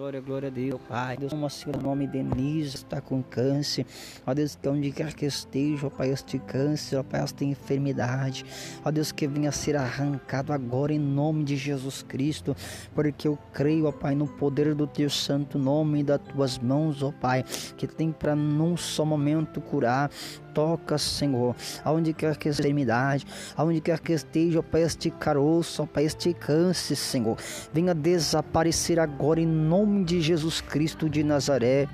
Glória, 0.00 0.22
glória 0.22 0.48
a 0.48 0.50
Deus, 0.50 0.80
Pai. 0.88 1.18
Deus, 1.18 1.34
uma 1.34 1.50
senhora, 1.50 1.78
nome 1.78 2.06
Denise 2.06 2.76
está 2.76 2.98
com 2.98 3.22
câncer. 3.22 3.84
Ó 4.26 4.32
Deus, 4.32 4.56
que 4.56 4.66
onde 4.66 4.90
quer 4.90 5.12
que 5.12 5.26
esteja, 5.26 5.86
ó 5.86 5.90
Pai, 5.90 6.08
este 6.08 6.38
câncer, 6.38 6.96
ó 6.96 7.02
Pai, 7.02 7.20
esta 7.20 7.44
enfermidade. 7.44 8.42
Ó 8.82 8.90
Deus, 8.90 9.12
que 9.12 9.28
venha 9.28 9.50
a 9.50 9.52
ser 9.52 9.76
arrancado 9.76 10.50
agora 10.50 10.94
em 10.94 10.98
nome 10.98 11.44
de 11.44 11.58
Jesus 11.58 12.02
Cristo. 12.02 12.56
Porque 12.94 13.28
eu 13.28 13.38
creio, 13.52 13.84
ó 13.84 13.92
Pai, 13.92 14.14
no 14.14 14.26
poder 14.26 14.74
do 14.74 14.86
Teu 14.86 15.10
santo 15.10 15.58
nome 15.58 16.00
e 16.00 16.04
das 16.04 16.22
Tuas 16.22 16.56
mãos, 16.56 17.02
ó 17.02 17.12
Pai, 17.12 17.44
que 17.76 17.86
tem 17.86 18.10
para 18.10 18.34
num 18.34 18.78
só 18.78 19.04
momento 19.04 19.60
curar 19.60 20.10
toca, 20.52 20.98
Senhor, 20.98 21.54
aonde 21.84 22.12
quer 22.12 22.36
que 22.36 22.48
esteja 22.48 22.68
enfermidade, 22.68 23.26
aonde 23.56 23.80
quer 23.80 24.00
que 24.00 24.12
esteja, 24.12 24.60
ó 24.60 24.62
Pai, 24.62 24.82
este 24.82 25.10
caroço, 25.10 25.82
ó 25.82 25.86
Pai, 25.86 26.04
este 26.04 26.32
câncer, 26.32 26.96
Senhor, 26.96 27.36
venha 27.72 27.94
desaparecer 27.94 28.98
agora 28.98 29.40
em 29.40 29.46
nome 29.46 30.04
de 30.04 30.20
Jesus 30.20 30.60
Cristo 30.60 31.08
de 31.08 31.22
Nazaré. 31.22 31.88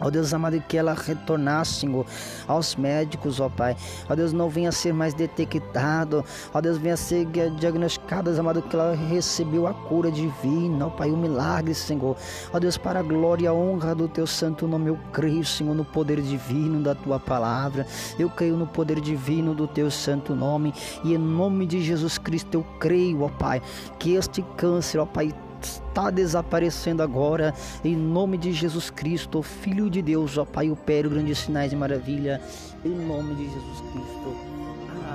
Ó 0.00 0.10
Deus 0.10 0.32
amado, 0.32 0.60
que 0.66 0.76
ela 0.76 0.94
retornasse, 0.94 1.80
Senhor, 1.80 2.06
aos 2.48 2.74
médicos, 2.76 3.40
ó 3.40 3.48
Pai. 3.48 3.76
Ó 4.08 4.14
Deus, 4.14 4.32
não 4.32 4.48
venha 4.48 4.72
ser 4.72 4.92
mais 4.92 5.12
detectado. 5.12 6.24
Ó 6.54 6.60
Deus, 6.60 6.78
venha 6.78 6.96
ser 6.96 7.26
diagnosticada, 7.58 8.38
amado, 8.38 8.62
que 8.62 8.74
ela 8.74 8.94
recebeu 8.94 9.66
a 9.66 9.74
cura 9.74 10.10
divina, 10.10 10.86
ó 10.86 10.90
Pai, 10.90 11.10
o 11.10 11.14
um 11.14 11.16
milagre, 11.16 11.74
Senhor. 11.74 12.16
Ó 12.52 12.58
Deus, 12.58 12.78
para 12.78 13.00
a 13.00 13.02
glória 13.02 13.44
e 13.44 13.46
a 13.46 13.52
honra 13.52 13.94
do 13.94 14.08
Teu 14.08 14.26
santo 14.26 14.66
nome, 14.66 14.88
eu 14.88 14.98
creio, 15.12 15.44
Senhor, 15.44 15.74
no 15.74 15.84
poder 15.84 16.20
divino 16.20 16.82
da 16.82 16.94
Tua 16.94 17.18
palavra. 17.18 17.86
Eu 18.18 18.30
creio 18.30 18.56
no 18.56 18.66
poder 18.66 19.00
divino 19.00 19.54
do 19.54 19.66
Teu 19.66 19.90
santo 19.90 20.34
nome. 20.34 20.72
E 21.04 21.14
em 21.14 21.18
nome 21.18 21.66
de 21.66 21.82
Jesus 21.82 22.18
Cristo, 22.18 22.54
eu 22.54 22.66
creio, 22.78 23.22
ó 23.22 23.28
Pai, 23.28 23.60
que 23.98 24.14
este 24.14 24.42
câncer, 24.56 24.98
ó 24.98 25.06
Pai, 25.06 25.34
está 25.62 26.10
desaparecendo 26.10 27.02
agora, 27.02 27.54
em 27.84 27.96
nome 27.96 28.38
de 28.38 28.52
Jesus 28.52 28.90
Cristo, 28.90 29.42
Filho 29.42 29.90
de 29.90 30.02
Deus, 30.02 30.38
ó 30.38 30.44
Pai, 30.44 30.70
opere 30.70 31.08
grandes 31.08 31.38
sinais 31.38 31.70
de 31.70 31.76
maravilha, 31.76 32.40
em 32.84 32.90
nome 32.90 33.34
de 33.34 33.44
Jesus 33.44 33.80
Cristo. 33.92 34.36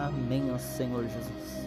Amém, 0.05 0.51
ó 0.53 0.58
Senhor 0.58 1.03
Jesus. 1.03 1.65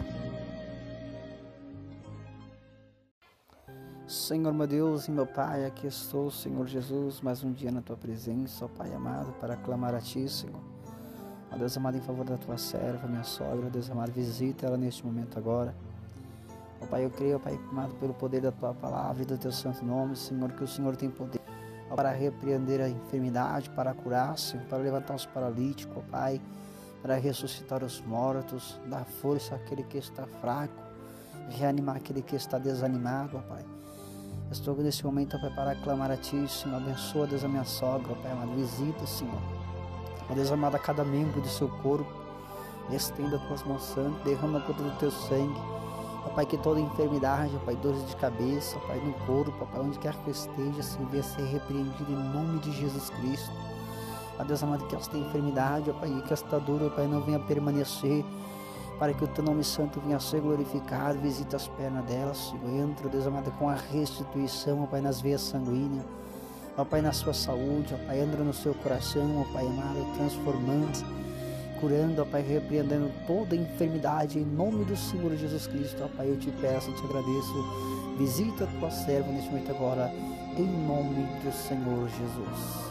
Senhor 4.06 4.54
meu 4.54 4.66
Deus 4.66 5.06
e 5.06 5.10
meu 5.10 5.26
Pai, 5.26 5.66
aqui 5.66 5.86
estou, 5.86 6.30
Senhor 6.30 6.66
Jesus, 6.66 7.20
mais 7.20 7.44
um 7.44 7.52
dia 7.52 7.70
na 7.70 7.82
tua 7.82 7.96
presença, 7.96 8.64
ó 8.64 8.68
Pai 8.68 8.92
amado, 8.94 9.32
para 9.40 9.56
clamar 9.56 9.94
a 9.94 10.00
Ti, 10.00 10.28
Senhor. 10.28 10.60
Ó 11.52 11.56
Deus 11.56 11.76
amado, 11.76 11.96
em 11.96 12.00
favor 12.00 12.24
da 12.24 12.36
tua 12.36 12.56
serva, 12.56 13.06
minha 13.06 13.24
sogra, 13.24 13.66
ó 13.66 13.68
Deus 13.70 13.90
amado, 13.90 14.12
visita 14.12 14.66
ela 14.66 14.76
neste 14.76 15.04
momento 15.04 15.38
agora. 15.38 15.74
Ó 16.80 16.86
Pai, 16.86 17.04
eu 17.04 17.10
creio, 17.10 17.36
ó 17.36 17.38
Pai, 17.38 17.58
amado 17.70 17.94
pelo 17.94 18.14
poder 18.14 18.40
da 18.40 18.52
Tua 18.52 18.72
palavra 18.72 19.22
e 19.22 19.26
do 19.26 19.36
Teu 19.36 19.52
santo 19.52 19.84
nome, 19.84 20.16
Senhor, 20.16 20.52
que 20.52 20.64
o 20.64 20.68
Senhor 20.68 20.96
tem 20.96 21.10
poder 21.10 21.40
ó, 21.90 21.96
para 21.96 22.10
repreender 22.10 22.80
a 22.80 22.88
enfermidade, 22.88 23.70
para 23.70 23.92
curar, 23.94 24.38
Senhor, 24.38 24.64
para 24.66 24.78
levantar 24.78 25.14
os 25.14 25.26
paralíticos, 25.26 25.96
ó 25.96 26.10
Pai, 26.10 26.40
para 27.02 27.16
ressuscitar 27.16 27.82
os 27.82 28.00
mortos, 28.02 28.80
dar 28.86 29.04
força 29.04 29.54
àquele 29.54 29.82
que 29.82 29.98
está 29.98 30.26
fraco, 30.40 30.74
reanimar 31.50 31.96
aquele 31.96 32.22
que 32.22 32.36
está 32.36 32.58
desanimado, 32.58 33.36
ó 33.38 33.40
Pai. 33.40 33.64
estou 34.50 34.76
nesse 34.76 35.04
momento, 35.04 35.36
ó 35.36 35.40
Pai, 35.40 35.54
para 35.54 35.74
clamar 35.76 36.10
a 36.10 36.16
Ti, 36.16 36.46
Senhor, 36.48 36.76
abençoa, 36.76 37.26
Deus, 37.26 37.44
a 37.44 37.48
minha 37.48 37.64
sogra, 37.64 38.12
ó 38.12 38.22
Pai, 38.22 38.32
amado, 38.32 38.52
visita, 38.52 39.06
Senhor, 39.06 39.40
ó 40.30 40.34
Deus 40.34 40.52
amado, 40.52 40.76
a 40.76 40.78
cada 40.78 41.04
membro 41.04 41.40
do 41.40 41.48
seu 41.48 41.68
corpo, 41.68 42.12
estenda 42.90 43.36
as 43.36 43.42
tuas 43.46 43.62
mãos 43.64 43.82
santas, 43.82 44.22
derrama 44.24 44.60
conta 44.60 44.82
do 44.82 44.98
teu 44.98 45.10
sangue, 45.10 45.60
Pai, 46.38 46.46
que 46.46 46.56
toda 46.56 46.78
enfermidade, 46.78 47.50
Pai, 47.64 47.74
dores 47.74 48.06
de 48.06 48.14
cabeça, 48.14 48.78
Pai, 48.86 48.96
no 49.00 49.12
corpo, 49.26 49.66
Pai, 49.66 49.80
onde 49.80 49.98
quer 49.98 50.14
que 50.14 50.28
eu 50.28 50.30
esteja, 50.30 50.84
se 50.84 50.96
venha 51.10 51.20
ser 51.20 51.42
repreendido 51.42 52.12
em 52.12 52.14
nome 52.14 52.60
de 52.60 52.70
Jesus 52.70 53.10
Cristo. 53.10 53.50
Ó 54.38 54.44
Deus 54.44 54.62
amado, 54.62 54.86
que 54.86 54.94
esta 54.94 55.18
enfermidade, 55.18 55.90
ó 55.90 55.94
Pai, 55.94 56.22
que 56.24 56.32
esta 56.32 56.60
dor, 56.60 56.80
ó 56.84 56.90
Pai, 56.90 57.08
não 57.08 57.20
venha 57.22 57.40
permanecer, 57.40 58.24
para 59.00 59.12
que 59.12 59.24
o 59.24 59.26
Teu 59.26 59.42
nome 59.42 59.64
santo 59.64 60.00
venha 60.00 60.16
a 60.16 60.20
ser 60.20 60.40
glorificado, 60.40 61.18
visita 61.18 61.56
as 61.56 61.66
pernas 61.66 62.04
dela, 62.04 62.32
Senhor, 62.32 62.88
entra, 62.88 63.08
Deus 63.08 63.26
amado, 63.26 63.50
com 63.58 63.68
a 63.68 63.74
restituição, 63.74 64.84
ó 64.84 64.86
Pai, 64.86 65.00
nas 65.00 65.20
veias 65.20 65.40
sanguíneas, 65.40 66.06
ó 66.76 66.84
Pai, 66.84 67.02
na 67.02 67.10
sua 67.10 67.34
saúde, 67.34 67.96
ó 68.00 68.06
Pai, 68.06 68.20
entra 68.20 68.44
no 68.44 68.54
seu 68.54 68.74
coração, 68.74 69.40
ó 69.40 69.52
Pai 69.52 69.66
amado, 69.66 70.06
transformando 70.16 71.04
curando, 71.80 72.22
ó 72.22 72.24
Pai, 72.24 72.42
repreendendo 72.42 73.10
toda 73.26 73.56
enfermidade 73.56 74.38
em 74.38 74.44
nome 74.44 74.84
do 74.84 74.96
Senhor 74.96 75.34
Jesus 75.36 75.66
Cristo, 75.66 76.02
ó 76.04 76.08
Pai, 76.08 76.28
eu 76.28 76.38
te 76.38 76.50
peço, 76.52 76.92
te 76.92 77.04
agradeço, 77.04 78.16
visita 78.18 78.64
a 78.64 78.66
tua 78.78 78.90
serva 78.90 79.30
neste 79.30 79.48
momento 79.50 79.70
agora, 79.70 80.10
em 80.56 80.66
nome 80.86 81.26
do 81.42 81.52
Senhor 81.52 82.08
Jesus. 82.08 82.88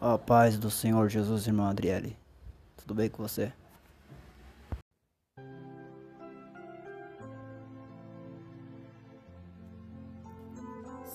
Ó 0.00 0.16
paz 0.16 0.56
do 0.56 0.70
Senhor 0.70 1.08
Jesus, 1.08 1.46
irmão 1.46 1.66
Adriele, 1.66 2.16
tudo 2.76 2.94
bem 2.94 3.08
com 3.10 3.22
você? 3.22 3.52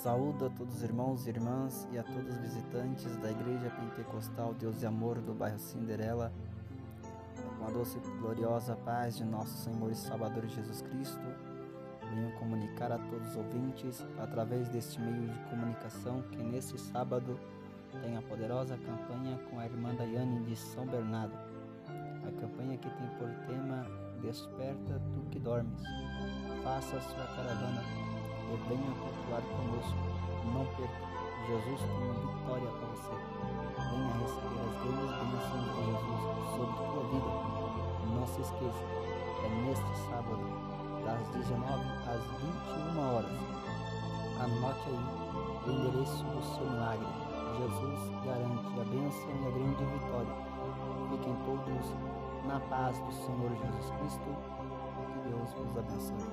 Saúdo 0.04 0.48
a 0.48 0.50
todos 0.50 0.76
os 0.76 0.84
irmãos 0.84 1.26
e 1.26 1.30
irmãs 1.30 1.88
e 1.90 1.98
a 1.98 2.04
todos 2.04 2.36
os 2.36 2.38
visitantes 2.40 3.16
da 3.22 3.32
Igreja 3.32 3.70
Pentecostal 3.70 4.54
Deus 4.54 4.82
e 4.82 4.86
Amor 4.86 5.22
do 5.22 5.34
bairro 5.34 5.58
Cinderela, 5.58 6.30
com 7.58 7.66
a 7.66 7.70
doce 7.70 7.98
e 7.98 8.20
gloriosa 8.20 8.76
paz 8.76 9.16
de 9.16 9.24
nosso 9.24 9.58
Senhor 9.64 9.90
e 9.90 9.96
Salvador 9.96 10.46
Jesus 10.46 10.82
Cristo. 10.82 11.24
Venho 12.14 12.38
comunicar 12.38 12.92
a 12.92 12.98
todos 12.98 13.30
os 13.30 13.38
ouvintes, 13.38 14.06
através 14.20 14.68
deste 14.68 15.00
meio 15.00 15.26
de 15.26 15.40
comunicação, 15.50 16.22
que 16.24 16.44
neste 16.44 16.78
sábado 16.78 17.40
tem 18.02 18.18
a 18.18 18.22
poderosa 18.24 18.78
campanha 18.78 19.40
com 19.50 19.58
a 19.58 19.64
irmã 19.64 19.96
Daiane 19.96 20.44
de 20.44 20.58
São 20.58 20.86
Bernardo. 20.86 21.38
A 22.28 22.42
campanha 22.42 22.78
que 22.78 22.90
tem 22.90 23.08
por 23.18 23.30
tema 23.48 23.88
Desperta 24.22 25.02
tu 25.14 25.22
que 25.32 25.40
dormes. 25.40 25.82
Faça 26.62 26.98
a 26.98 27.02
sua 27.02 27.26
caravana 27.26 28.13
e 28.54 28.56
venha 28.70 28.94
cultuar 29.02 29.42
conosco. 29.42 29.98
Não 30.54 30.62
perca, 30.78 31.02
Jesus 31.48 31.82
tem 31.82 31.98
uma 32.04 32.14
vitória 32.14 32.70
para 32.70 32.88
você. 32.94 33.16
Venha 33.90 34.14
receber 34.22 34.62
as 34.62 34.74
grandes 34.84 35.14
bênçãos 35.18 35.66
de 35.74 35.82
Jesus 35.90 36.22
sobre 36.54 36.78
tua 36.86 37.04
vida. 37.10 37.32
Não 38.14 38.26
se 38.28 38.42
esqueça, 38.42 38.86
é 39.44 39.50
neste 39.66 39.94
sábado, 40.10 40.46
das 41.04 41.28
19 41.30 41.84
às 42.08 42.22
21 42.42 43.00
horas. 43.00 43.40
Anote 44.40 44.90
aí 44.90 45.06
o 45.66 45.72
endereço 45.72 46.24
do 46.24 46.42
seu 46.44 46.66
milagre. 46.70 47.08
Jesus 47.58 48.02
garante 48.26 48.80
a 48.80 48.84
bênção 48.86 49.30
e 49.30 49.48
a 49.48 49.52
grande 49.52 49.84
vitória. 49.86 50.36
Fiquem 51.10 51.36
todos 51.46 51.86
na 52.46 52.60
paz 52.60 53.00
do 53.00 53.12
Senhor 53.12 53.50
Jesus 53.50 53.90
Cristo 54.00 54.36
que 54.96 55.04
Deus 55.30 55.54
vos 55.54 55.78
abençoe. 55.78 56.28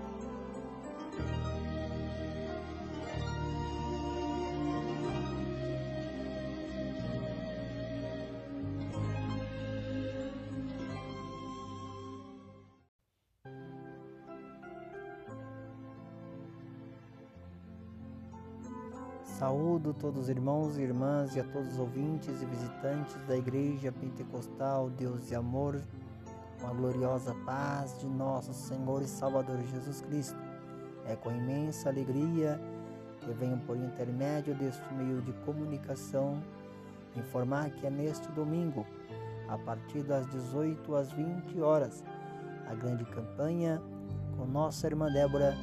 Saúdo 19.81 19.95
todos 19.95 20.23
os 20.25 20.29
irmãos 20.29 20.77
e 20.77 20.83
irmãs 20.83 21.35
e 21.35 21.41
a 21.41 21.45
todos 21.45 21.73
os 21.73 21.79
ouvintes 21.79 22.43
e 22.43 22.45
visitantes 22.45 23.17
da 23.27 23.35
Igreja 23.35 23.91
Pentecostal 23.91 24.91
Deus 24.91 25.31
e 25.31 25.35
Amor, 25.35 25.81
com 26.61 26.67
a 26.67 26.71
gloriosa 26.71 27.35
paz 27.47 27.99
de 27.99 28.07
nosso 28.07 28.53
Senhor 28.53 29.01
e 29.01 29.07
Salvador 29.07 29.59
Jesus 29.63 30.03
Cristo. 30.03 30.39
É 31.07 31.17
com 31.17 31.31
imensa 31.31 31.89
alegria 31.89 32.61
que 33.21 33.33
venho 33.33 33.57
por 33.61 33.75
intermédio 33.75 34.55
deste 34.55 34.93
meio 34.93 35.23
de 35.23 35.33
comunicação 35.45 36.43
informar 37.17 37.71
que 37.71 37.87
é 37.87 37.91
neste 37.91 38.31
domingo, 38.33 38.87
a 39.49 39.57
partir 39.57 40.03
das 40.03 40.27
18 40.29 40.95
às 40.95 41.11
20 41.11 41.59
horas, 41.63 42.05
a 42.69 42.75
grande 42.75 43.05
campanha 43.07 43.81
com 44.37 44.45
nossa 44.45 44.87
irmã 44.87 45.11
Débora 45.11 45.57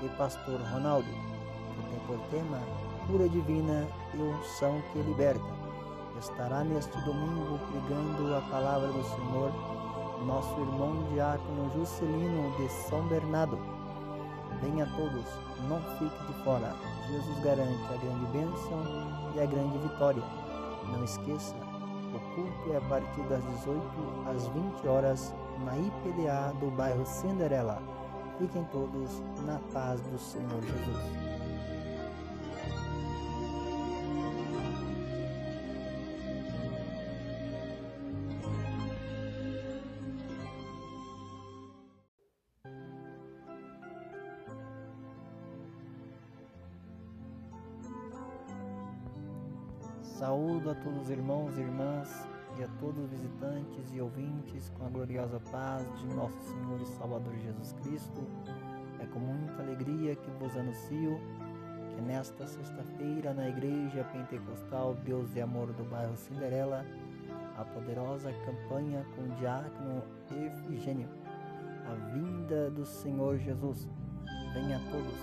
e 0.00 0.08
pastor 0.16 0.60
Ronaldo, 0.60 1.08
que 1.08 1.90
tem 1.90 1.98
por 2.06 2.20
tema 2.28 2.93
cura 3.06 3.28
divina 3.28 3.86
e 4.14 4.18
unção 4.18 4.82
que 4.92 4.98
liberta. 5.00 5.44
Estará 6.18 6.64
neste 6.64 6.96
domingo 7.02 7.58
pregando 7.70 8.34
a 8.34 8.40
palavra 8.50 8.88
do 8.88 9.02
Senhor 9.04 9.52
nosso 10.26 10.58
irmão 10.58 11.04
diácono 11.12 11.70
Juscelino 11.74 12.56
de 12.56 12.68
São 12.88 13.06
Bernardo. 13.08 13.58
Venha 14.62 14.86
todos, 14.96 15.26
não 15.68 15.80
fique 15.98 16.26
de 16.26 16.44
fora. 16.44 16.74
Jesus 17.08 17.38
garante 17.40 17.84
a 17.92 17.96
grande 17.96 18.26
bênção 18.32 18.82
e 19.34 19.40
a 19.40 19.46
grande 19.46 19.78
vitória. 19.78 20.22
Não 20.90 21.04
esqueça, 21.04 21.54
o 22.14 22.34
culto 22.34 22.72
é 22.72 22.76
a 22.76 22.80
partir 22.82 23.22
das 23.22 23.44
18 23.58 23.80
às 24.30 24.46
20 24.46 24.88
horas 24.88 25.34
na 25.64 25.76
IPDA 25.76 26.54
do 26.60 26.70
bairro 26.70 27.04
Cinderela. 27.04 27.82
Fiquem 28.38 28.64
todos 28.72 29.22
na 29.44 29.58
paz 29.72 30.00
do 30.00 30.18
Senhor 30.18 30.62
Jesus. 30.62 31.23
Saúdo 50.24 50.70
a 50.70 50.74
todos 50.76 51.02
os 51.02 51.10
irmãos 51.10 51.54
e 51.58 51.60
irmãs 51.60 52.26
e 52.58 52.64
a 52.64 52.68
todos 52.80 53.04
os 53.04 53.10
visitantes 53.10 53.92
e 53.92 54.00
ouvintes 54.00 54.70
com 54.70 54.86
a 54.86 54.88
gloriosa 54.88 55.38
paz 55.52 55.86
de 55.98 56.06
nosso 56.06 56.40
Senhor 56.40 56.80
e 56.80 56.86
Salvador 56.86 57.34
Jesus 57.36 57.74
Cristo. 57.74 58.22
É 59.00 59.04
com 59.04 59.18
muita 59.18 59.60
alegria 59.60 60.16
que 60.16 60.30
vos 60.40 60.56
anuncio 60.56 61.20
que 61.94 62.00
nesta 62.00 62.46
sexta-feira 62.46 63.34
na 63.34 63.50
Igreja 63.50 64.02
Pentecostal 64.14 64.94
Deus 65.04 65.36
e 65.36 65.42
Amor 65.42 65.74
do 65.74 65.84
bairro 65.84 66.16
Cinderela, 66.16 66.86
a 67.58 67.62
poderosa 67.62 68.32
campanha 68.46 69.04
com 69.14 69.24
o 69.24 69.36
diácono 69.36 70.02
Efigênio, 70.30 71.10
a 71.84 71.94
vinda 72.14 72.70
do 72.70 72.86
Senhor 72.86 73.36
Jesus. 73.36 73.86
Venha 74.54 74.78
a 74.78 74.90
todos 74.90 75.18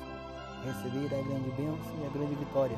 receber 0.64 1.08
a 1.08 1.24
grande 1.24 1.50
bênção 1.58 2.04
e 2.04 2.06
a 2.06 2.10
grande 2.12 2.36
vitória, 2.36 2.78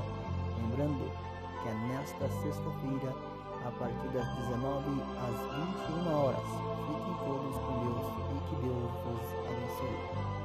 lembrando 0.62 1.33
que 1.63 1.69
é 1.69 1.73
nesta 1.73 2.28
sexta-feira, 2.41 3.15
a 3.65 3.71
partir 3.80 4.08
das 4.10 4.28
19 4.36 5.02
às 5.17 5.38
21 5.88 6.13
horas. 6.13 6.43
Fiquem 6.43 7.15
todos 7.26 7.56
com 7.56 7.80
Deus 7.80 8.08
e 8.19 8.49
que 8.49 8.56
Deus 8.62 8.91
vos 9.06 9.30
abençoe. 9.47 10.43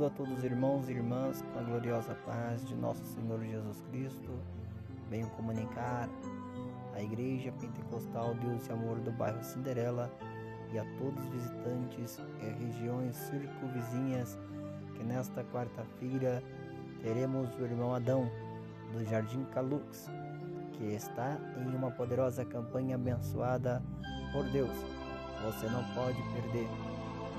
Saúdo 0.00 0.06
a 0.06 0.16
todos 0.16 0.38
os 0.38 0.44
irmãos 0.44 0.88
e 0.88 0.92
irmãs 0.92 1.42
com 1.42 1.58
a 1.58 1.62
gloriosa 1.62 2.14
paz 2.24 2.66
de 2.66 2.74
nosso 2.74 3.04
Senhor 3.04 3.38
Jesus 3.44 3.82
Cristo. 3.90 4.32
Venho 5.10 5.28
comunicar 5.30 6.08
à 6.94 7.02
Igreja 7.02 7.52
Pentecostal 7.60 8.34
Deus 8.36 8.66
e 8.66 8.72
Amor 8.72 8.98
do 9.00 9.12
bairro 9.12 9.42
Cinderela 9.44 10.10
e 10.72 10.78
a 10.78 10.84
todos 10.96 11.22
os 11.22 11.30
visitantes 11.30 12.18
e 12.40 12.64
regiões 12.64 13.14
circunvizinhas 13.14 14.38
que 14.96 15.04
nesta 15.04 15.44
quarta-feira 15.44 16.42
teremos 17.02 17.54
o 17.58 17.62
irmão 17.62 17.94
Adão 17.94 18.30
do 18.94 19.04
Jardim 19.04 19.44
Calux, 19.52 20.08
que 20.78 20.94
está 20.94 21.36
em 21.58 21.76
uma 21.76 21.90
poderosa 21.90 22.42
campanha 22.42 22.94
abençoada 22.94 23.82
por 24.32 24.44
Deus. 24.44 24.72
Você 25.44 25.66
não 25.66 25.84
pode 25.92 26.22
perder. 26.32 26.89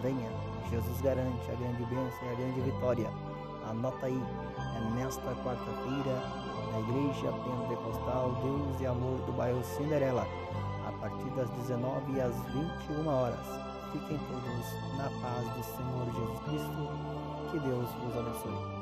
Venha 0.01 0.29
Jesus 0.71 1.01
garante 1.01 1.51
a 1.51 1.55
grande 1.55 1.83
bênção 1.83 2.27
e 2.27 2.31
a 2.31 2.35
grande 2.35 2.61
vitória. 2.61 3.11
Anota 3.69 4.05
aí, 4.05 4.23
é 4.57 4.95
nesta 4.95 5.35
quarta-feira, 5.43 6.15
na 6.71 6.79
Igreja 6.79 7.31
Pentecostal 7.31 8.31
Deus 8.41 8.79
e 8.79 8.85
Amor 8.85 9.19
do 9.25 9.33
bairro 9.33 9.61
Cinderela, 9.63 10.25
a 10.87 10.91
partir 10.93 11.29
das 11.35 11.49
19 11.67 12.21
às 12.21 12.33
21 12.53 13.07
horas. 13.07 13.45
Fiquem 13.91 14.17
todos 14.17 14.97
na 14.97 15.09
paz 15.21 15.45
do 15.57 15.63
Senhor 15.75 16.05
Jesus 16.15 16.39
Cristo. 16.45 17.51
Que 17.51 17.59
Deus 17.59 17.89
vos 17.91 18.17
abençoe. 18.17 18.80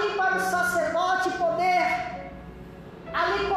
Ali 0.00 0.14
para 0.14 0.36
o 0.36 0.40
sacerdote 0.40 1.30
poder 1.30 2.30
ali 3.12 3.48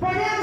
casa, 0.00 0.35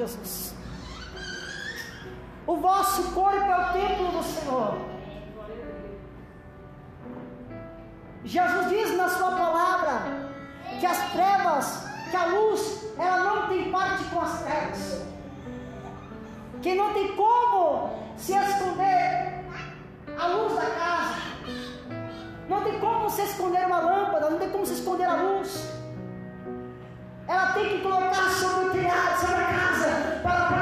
Jesus. 0.00 0.54
O 2.46 2.56
vosso 2.56 3.12
corpo 3.12 3.36
é 3.36 3.56
o 3.56 3.72
templo 3.72 4.08
do 4.12 4.22
Senhor. 4.22 4.78
Jesus 8.24 8.68
diz 8.68 8.96
na 8.96 9.08
sua 9.08 9.30
palavra 9.32 10.30
que 10.78 10.86
as 10.86 11.12
trevas, 11.12 11.84
que 12.10 12.16
a 12.16 12.24
luz, 12.26 12.86
ela 12.98 13.18
não 13.24 13.48
tem 13.48 13.70
parte 13.70 14.04
com 14.04 14.20
as 14.20 14.42
trevas. 14.42 15.02
Que 16.62 16.74
não 16.74 16.92
tem 16.94 17.14
como 17.14 17.90
se 18.16 18.32
esconder 18.32 19.44
a 20.18 20.26
luz 20.26 20.54
da 20.54 20.70
casa. 20.70 21.14
Não 22.48 22.62
tem 22.62 22.80
como 22.80 23.08
se 23.10 23.22
esconder 23.22 23.66
uma 23.66 23.80
lâmpada, 23.80 24.30
não 24.30 24.38
tem 24.38 24.50
como 24.50 24.66
se 24.66 24.74
esconder 24.74 25.04
a 25.04 25.14
luz. 25.14 25.80
Ela 27.28 27.52
tem 27.52 27.68
que 27.68 27.78
colocar 27.80 28.28
sobre 28.30 28.66
o 28.66 28.72
telhado, 28.72 29.20
sobre 29.20 29.36
a 29.36 29.46
casa. 29.46 29.79
para 30.22 30.59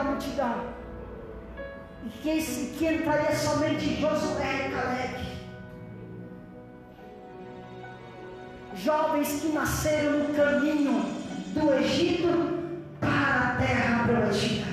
da 0.00 0.04
multidão. 0.04 0.64
E 2.04 2.08
que, 2.08 2.76
que 2.78 2.86
entraria 2.86 3.36
somente 3.36 4.00
Josué 4.00 4.68
e 4.68 4.72
Caleb. 4.72 5.30
Jovens 8.74 9.42
que 9.42 9.48
nasceram 9.48 10.20
no 10.20 10.34
caminho 10.34 11.02
do 11.48 11.74
Egito 11.74 12.28
para 12.98 13.50
a 13.50 13.56
terra 13.56 14.04
prometida. 14.04 14.69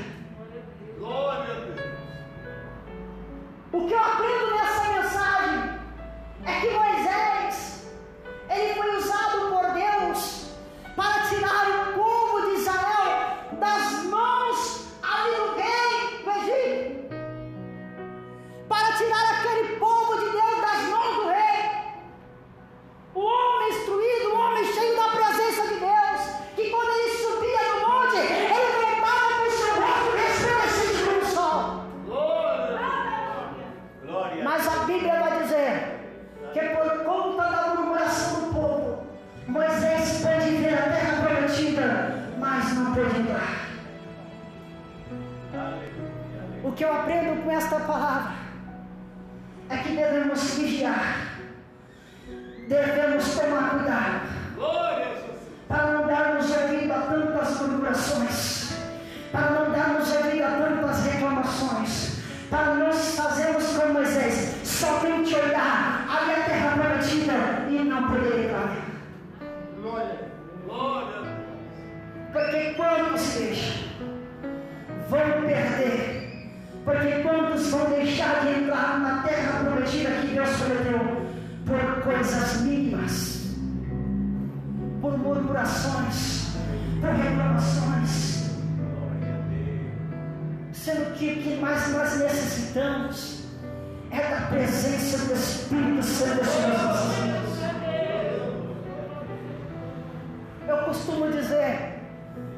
Eu 100.67 100.77
costumo 100.79 101.31
dizer 101.31 101.99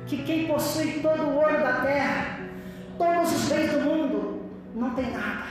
que 0.08 0.24
quem 0.24 0.48
possui 0.48 1.00
todo 1.02 1.22
o 1.22 1.36
ouro 1.36 1.60
da 1.60 1.74
terra, 1.82 2.40
todos 2.98 3.32
os 3.32 3.50
bens 3.50 3.72
do 3.72 3.82
mundo, 3.82 4.42
não 4.74 4.90
tem 4.96 5.12
nada. 5.12 5.44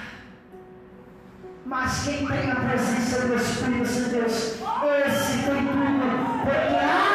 Mas 1.64 2.05
quem 2.05 2.27
tem 2.27 2.51
a 2.51 2.57
presença 2.57 3.27
do 3.27 3.35
Espírito 3.35 3.93
de 3.93 4.11
Deus, 4.11 4.33
esse 4.33 5.43
tem 5.45 5.66
tudo, 5.66 6.43
porque 6.43 6.77
há 6.77 7.08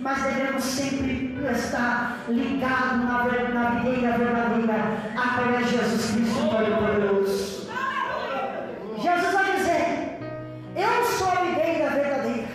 Mas 0.00 0.22
devemos 0.22 0.64
sempre 0.64 1.38
estar 1.52 2.18
ligados 2.28 3.04
na, 3.04 3.24
na 3.54 3.70
videira 3.70 4.18
verdadeira, 4.18 4.74
a 5.16 5.38
quem 5.38 5.54
é 5.54 5.62
Jesus 5.62 6.10
Cristo 6.10 6.50
Todo-Poderoso. 6.50 7.70
Jesus 9.00 9.32
vai 9.32 9.56
dizer: 9.56 10.18
Eu 10.76 11.04
sou 11.04 11.28
a 11.28 11.44
videira 11.44 11.90
verdadeira, 11.90 12.48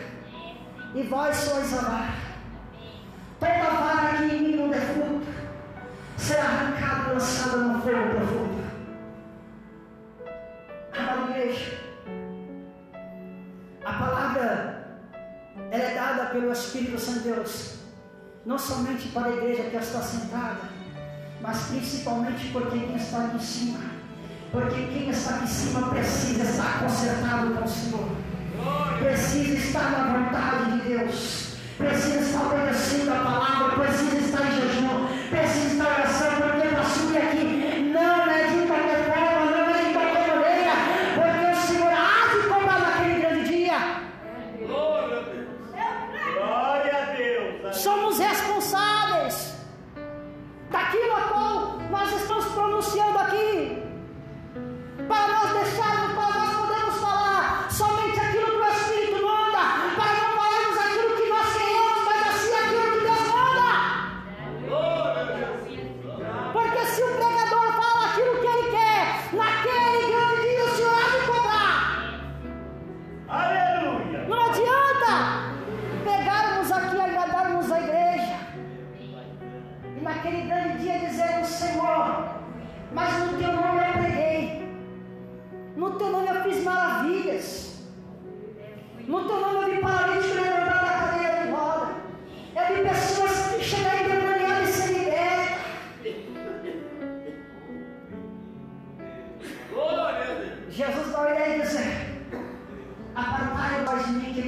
e 0.93 1.03
vós 1.03 1.35
sois 1.35 1.73
a 1.77 1.81
vara. 1.81 2.29
Toda 3.39 3.69
vara 3.71 4.17
que 4.17 4.23
em 4.23 4.41
mim 4.41 4.55
não 4.57 4.69
der 4.69 4.81
fruto 4.81 5.27
será 6.17 6.43
arrancada 6.43 7.09
e 7.09 7.13
lançada 7.13 7.57
no 7.57 7.81
fogo 7.81 8.09
profundo. 8.15 8.59
Amada 10.97 11.31
igreja, 11.31 11.78
pelo 16.31 16.51
Espírito 16.51 16.99
Santo 16.99 17.19
de 17.19 17.31
Deus, 17.31 17.75
não 18.45 18.57
somente 18.57 19.09
para 19.09 19.27
a 19.27 19.35
igreja 19.35 19.63
que 19.63 19.75
está 19.75 20.01
sentada, 20.01 20.69
mas 21.41 21.57
principalmente 21.67 22.49
porque 22.51 22.79
quem 22.79 22.95
está 22.95 23.31
em 23.33 23.39
cima, 23.39 23.79
porque 24.51 24.87
quem 24.87 25.09
está 25.09 25.35
aqui 25.35 25.43
em 25.43 25.47
cima 25.47 25.89
precisa 25.89 26.43
estar 26.43 26.79
consertado 26.79 27.53
com 27.53 27.63
o 27.63 27.67
Senhor, 27.67 28.09
precisa 28.99 29.55
estar 29.55 29.91
na 29.91 30.19
vontade 30.19 30.71
de 30.71 30.89
Deus, 30.89 31.55
precisa 31.77 32.19
estar 32.19 32.45
obedecendo 32.47 33.11
a 33.11 33.23
palavra, 33.23 33.85
precisa 33.85 34.17
estar 34.17 34.45
em 34.47 34.61
jejum, 34.61 34.98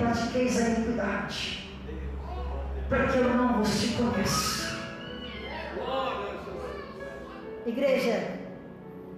pratiqueis 0.01 0.59
a 0.59 0.69
iniquidade, 0.69 1.69
para 2.89 3.07
que 3.07 3.17
eu 3.17 3.33
não 3.35 3.53
vos 3.53 3.79
te 3.79 3.89
conheça. 3.89 4.71
Igreja, 7.65 8.39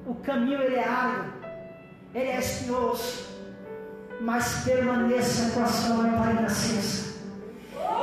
o 0.06 0.16
caminho 0.16 0.62
ele 0.62 0.76
é 0.76 0.88
árido, 0.88 1.34
ele 2.14 2.30
é 2.30 2.40
espinhoso, 2.40 3.28
mas 4.20 4.64
permaneça 4.66 5.52
com 5.52 5.64
a 5.64 5.68
sua 5.68 5.96
lamparina 5.96 6.46
acesa. 6.46 7.14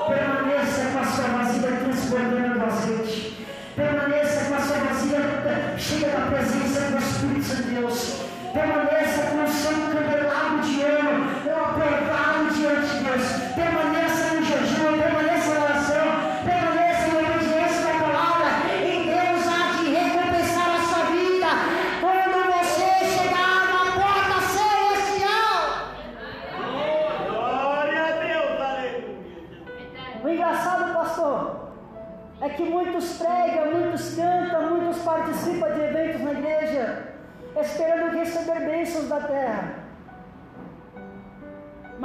Permaneça 0.08 0.90
com 0.92 0.98
a 0.98 1.04
sua 1.04 1.28
vasilha 1.28 1.76
transbordando 1.76 2.64
azeite. 2.64 3.46
Permaneça 3.76 4.44
com 4.46 4.54
a 4.54 4.60
sua 4.60 4.76
vasilha 4.78 5.18
eh, 5.18 5.78
cheia 5.78 6.08
da 6.08 6.26
presença 6.26 6.80
do 6.90 6.98
Espírito 6.98 7.56
de 7.56 7.74
Deus. 7.74 8.22
Permaneça 8.52 9.22
com 9.30 9.44
o 9.44 9.48
seu 9.48 9.72
candelabro 9.72 10.29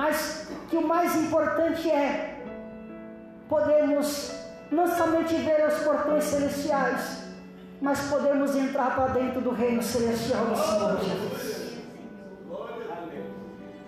Mas 0.07 0.47
que 0.69 0.77
o 0.77 0.87
mais 0.87 1.15
importante 1.15 1.89
é 1.89 2.37
podermos 3.49 4.35
não 4.71 4.87
somente 4.87 5.33
ver 5.33 5.67
os 5.67 5.79
portões 5.79 6.23
celestiais, 6.25 7.23
mas 7.81 8.01
podemos 8.01 8.55
entrar 8.55 8.95
para 8.95 9.13
dentro 9.13 9.41
do 9.41 9.49
reino 9.49 9.81
celestial 9.81 10.45
do 10.45 10.55
Senhor 10.55 10.99
Jesus. 10.99 11.79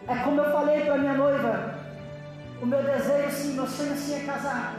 É 0.07 0.15
como 0.23 0.41
eu 0.41 0.51
falei 0.51 0.85
para 0.85 0.97
minha 0.97 1.13
noiva, 1.13 1.75
o 2.63 2.65
meu 2.65 2.81
desejo 2.81 3.29
sim, 3.29 3.53
meu 3.53 3.67
sonho 3.67 3.95
sim 3.95 4.15
é 4.15 4.25
casar. 4.25 4.73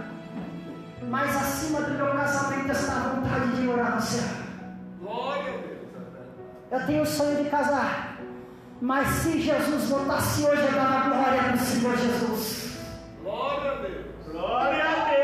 Mas 1.08 1.36
acima 1.36 1.82
do 1.82 1.94
meu 1.94 2.16
casamento 2.16 2.72
está 2.72 2.92
a 2.94 3.08
vontade 3.10 3.54
de 3.54 3.62
morar 3.62 3.94
no 3.94 4.02
céu. 4.02 4.28
Glória 5.00 5.54
a 5.54 5.56
Deus. 5.58 5.78
Eu 6.72 6.86
tenho 6.86 7.02
o 7.02 7.06
sonho 7.06 7.44
de 7.44 7.48
casar. 7.48 8.07
Mas 8.80 9.08
se 9.08 9.40
Jesus 9.40 9.88
voltasse 9.88 10.42
hoje, 10.44 10.62
eu 10.62 10.72
dava 10.72 11.08
glória 11.08 11.42
para 11.42 11.54
o 11.54 11.58
Senhor 11.58 11.96
Jesus. 11.96 12.78
Glória 13.22 13.72
a 13.72 13.74
Deus. 13.74 14.06
Glória 14.30 14.84
a 14.84 15.04
Deus. 15.04 15.17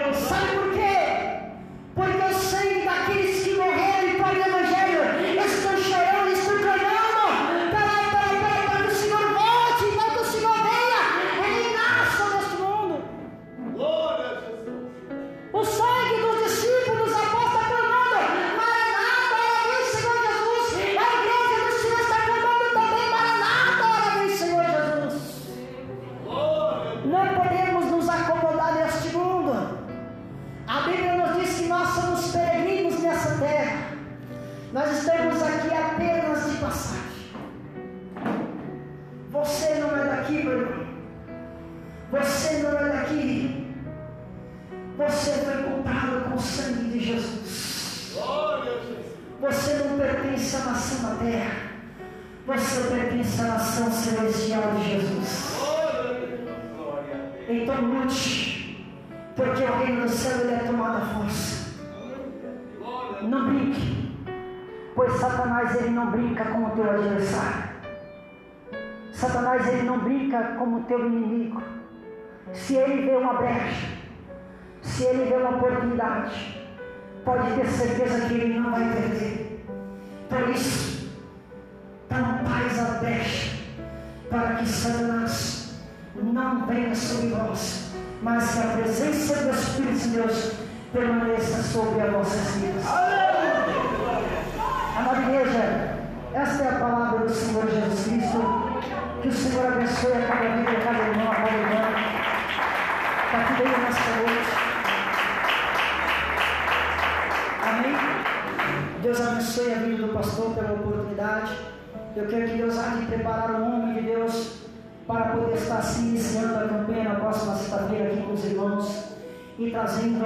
E 119.58 119.70
trazendo 119.70 120.24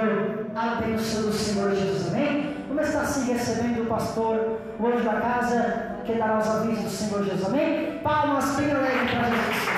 a 0.55 0.81
bênção 0.81 1.23
do 1.23 1.33
Senhor 1.33 1.71
Jesus. 1.71 2.07
Amém? 2.13 2.55
Vamos 2.67 2.87
estar 2.87 3.01
assim 3.01 3.31
recebendo 3.31 3.83
o 3.83 3.85
pastor, 3.85 4.59
anjo 4.83 5.03
da 5.03 5.21
casa, 5.21 5.97
que 6.05 6.13
dará 6.13 6.39
os 6.39 6.47
avisos 6.47 6.83
do 6.83 6.89
Senhor 6.89 7.23
Jesus. 7.23 7.45
Amém? 7.45 7.99
Palmas 7.99 8.55
bem 8.55 8.71
alegres 8.71 9.11
para 9.11 9.29
Jesus. 9.29 9.68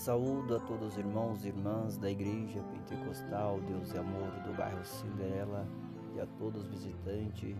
Saúdo 0.00 0.56
a 0.56 0.60
todos 0.60 0.94
os 0.94 0.98
irmãos 0.98 1.44
e 1.44 1.48
irmãs 1.48 1.98
da 1.98 2.10
Igreja 2.10 2.64
Pentecostal 2.72 3.60
Deus 3.60 3.92
e 3.92 3.98
Amor 3.98 4.30
do 4.46 4.56
bairro 4.56 4.82
Cinderela 4.82 5.68
e 6.16 6.20
a 6.22 6.26
todos 6.38 6.62
os 6.62 6.70
visitantes 6.70 7.54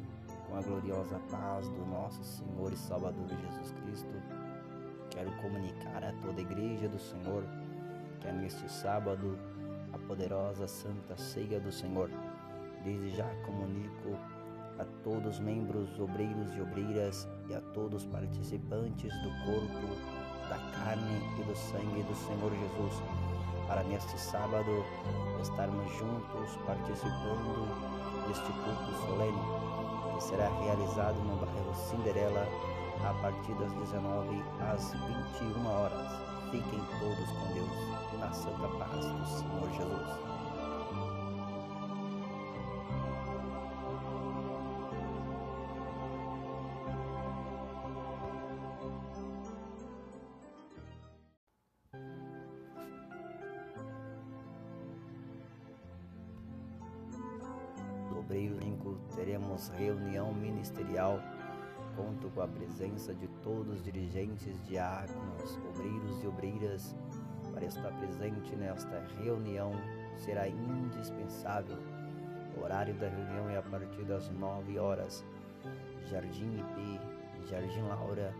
com 0.48 0.56
a 0.56 0.62
gloriosa 0.62 1.20
paz 1.30 1.68
do 1.68 1.84
nosso 1.84 2.24
Senhor 2.24 2.72
e 2.72 2.76
Salvador 2.78 3.28
Jesus 3.28 3.72
Cristo. 3.72 4.14
Quero 5.10 5.30
comunicar 5.32 6.02
a 6.02 6.14
toda 6.22 6.38
a 6.38 6.42
Igreja 6.42 6.88
do 6.88 6.98
Senhor 6.98 7.44
que 8.22 8.28
é 8.28 8.32
neste 8.32 8.72
sábado 8.72 9.38
a 9.92 9.98
poderosa 9.98 10.66
Santa 10.66 11.18
Ceia 11.18 11.60
do 11.60 11.70
Senhor. 11.70 12.08
Desde 12.82 13.16
já 13.16 13.28
comunico 13.44 14.16
a 14.78 14.86
todos 15.04 15.34
os 15.34 15.40
membros, 15.40 16.00
obreiros 16.00 16.56
e 16.56 16.60
obreiras 16.62 17.28
e 17.50 17.54
a 17.54 17.60
todos 17.60 18.02
os 18.02 18.10
participantes 18.10 19.12
do 19.20 19.28
corpo 19.44 20.19
da 20.50 20.58
carne 20.72 21.22
e 21.38 21.42
do 21.44 21.54
sangue 21.54 22.02
do 22.02 22.14
Senhor 22.14 22.50
Jesus, 22.50 23.02
para 23.68 23.84
neste 23.84 24.18
sábado 24.18 24.84
estarmos 25.40 25.90
juntos 25.96 26.58
participando 26.66 27.70
deste 28.26 28.52
culto 28.52 28.92
solene, 29.06 29.38
que 30.16 30.24
será 30.24 30.48
realizado 30.64 31.16
no 31.22 31.36
bairro 31.36 31.74
Cinderela 31.74 32.46
a 33.08 33.14
partir 33.22 33.54
das 33.54 33.72
19 33.72 34.42
às 34.60 34.92
21 34.92 35.66
horas. 35.66 36.30
Fiquem 36.50 36.80
todos 36.98 37.30
com 37.30 37.54
Deus, 37.54 38.18
na 38.18 38.32
santa 38.32 38.68
paz 38.76 39.06
do 39.06 39.26
Senhor 39.26 39.70
Jesus. 39.70 40.39
Reunião 59.68 60.32
ministerial. 60.32 61.20
Conto 61.96 62.30
com 62.30 62.40
a 62.40 62.48
presença 62.48 63.14
de 63.14 63.26
todos 63.42 63.74
os 63.74 63.82
dirigentes, 63.82 64.56
diáconos, 64.66 65.58
obreiros 65.68 66.22
e 66.22 66.26
obreiras 66.26 66.96
para 67.52 67.66
estar 67.66 67.90
presente 67.98 68.54
nesta 68.56 69.04
reunião 69.18 69.72
será 70.16 70.48
indispensável. 70.48 71.76
O 72.56 72.62
horário 72.62 72.94
da 72.94 73.08
reunião 73.08 73.50
é 73.50 73.58
a 73.58 73.62
partir 73.62 74.04
das 74.04 74.30
9 74.30 74.78
horas. 74.78 75.24
Jardim 76.08 76.58
IP, 76.58 77.00
Jardim 77.48 77.82
Laura 77.82 78.34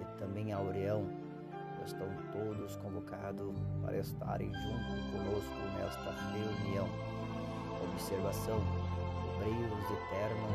e 0.00 0.18
também 0.18 0.52
Aureão 0.52 1.06
estão 1.84 2.08
todos 2.32 2.76
convocados 2.76 3.54
para 3.82 3.96
estarem 3.98 4.52
junto 4.52 5.12
conosco 5.12 5.56
nesta 5.78 6.10
reunião. 6.32 6.88
Observação: 7.92 8.60
obreiros 9.38 9.78
de 9.86 9.96
terno, 10.10 10.48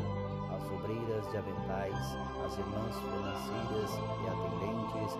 as 0.52 0.62
obreiras 0.70 1.30
de 1.30 1.38
aventais, 1.38 1.96
as 2.44 2.58
irmãs 2.58 2.94
financeiras 3.00 3.90
e 4.20 4.28
atendentes 4.28 5.16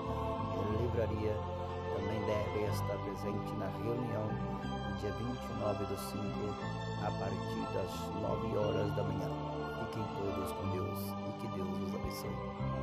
e 0.55 0.83
livraria 0.83 1.35
também 1.97 2.21
devem 2.27 2.65
estar 2.65 2.99
presentes 2.99 3.59
na 3.59 3.67
reunião 3.67 4.29
no 4.29 4.97
dia 4.99 5.13
29 5.13 5.85
do 5.87 5.97
5, 5.97 6.21
a 7.01 7.11
partir 7.11 7.65
das 7.73 7.91
9 8.21 8.57
horas 8.59 8.95
da 8.97 9.03
manhã. 9.03 9.31
Fiquem 9.79 10.05
todos 10.17 10.53
com 10.53 10.69
Deus 10.71 10.99
e 11.29 11.33
que 11.41 11.49
Deus 11.49 11.69
os 11.69 11.95
abençoe. 11.95 12.74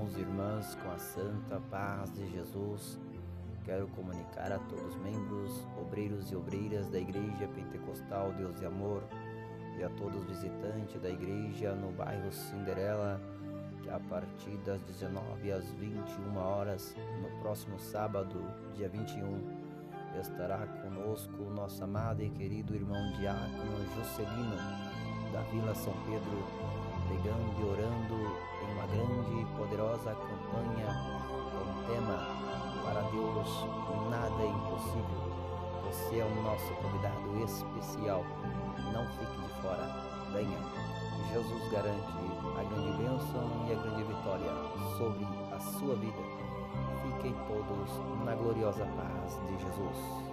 Irmãos 0.00 0.16
e 0.16 0.20
irmãs 0.20 0.74
com 0.76 0.90
a 0.90 0.98
santa 0.98 1.60
paz 1.70 2.10
de 2.14 2.26
Jesus. 2.30 2.98
Quero 3.64 3.86
comunicar 3.88 4.50
a 4.50 4.58
todos 4.58 4.94
os 4.94 5.02
membros, 5.02 5.66
obreiros 5.78 6.30
e 6.30 6.36
obreiras 6.36 6.88
da 6.88 6.98
Igreja 6.98 7.46
Pentecostal 7.54 8.32
Deus 8.32 8.60
e 8.62 8.66
Amor 8.66 9.02
e 9.78 9.84
a 9.84 9.90
todos 9.90 10.22
os 10.22 10.26
visitantes 10.26 11.00
da 11.02 11.10
igreja 11.10 11.74
no 11.74 11.92
bairro 11.92 12.32
Cinderela 12.32 13.20
que 13.82 13.90
a 13.90 14.00
partir 14.00 14.56
das 14.64 14.80
19 14.82 15.52
às 15.52 15.70
21 15.72 16.36
horas, 16.36 16.94
no 17.20 17.28
próximo 17.40 17.78
sábado, 17.78 18.42
dia 18.74 18.88
21, 18.88 19.42
estará 20.18 20.66
conosco 20.66 21.42
o 21.42 21.50
nosso 21.50 21.84
amado 21.84 22.22
e 22.22 22.30
querido 22.30 22.74
irmão 22.74 23.12
diácono 23.18 23.84
Juscelino, 23.96 24.56
da 25.32 25.42
Vila 25.50 25.74
São 25.74 25.94
Pedro, 26.04 26.44
pregando 27.06 27.60
e 27.60 27.64
orando 27.64 28.59
uma 28.80 28.86
grande 28.86 29.40
e 29.40 29.44
poderosa 29.58 30.14
campanha 30.14 30.86
com 31.52 31.70
o 31.70 31.84
tema 31.86 32.16
Para 32.82 33.02
Deus 33.10 33.66
nada 34.08 34.42
é 34.42 34.46
impossível. 34.46 35.30
Você 35.84 36.18
é 36.18 36.24
o 36.24 36.42
nosso 36.42 36.72
convidado 36.76 37.44
especial. 37.44 38.24
Não 38.92 39.06
fique 39.18 39.36
de 39.42 39.60
fora. 39.60 39.86
Venha. 40.32 40.58
Jesus 41.30 41.70
garante 41.70 42.00
a 42.58 42.62
grande 42.64 42.96
bênção 42.96 43.66
e 43.68 43.72
a 43.72 43.82
grande 43.82 44.02
vitória 44.04 44.50
sobre 44.96 45.26
a 45.54 45.60
sua 45.60 45.94
vida. 45.96 46.22
Fiquem 47.02 47.34
todos 47.46 48.24
na 48.24 48.34
gloriosa 48.34 48.86
paz 48.96 49.38
de 49.46 49.58
Jesus. 49.58 50.29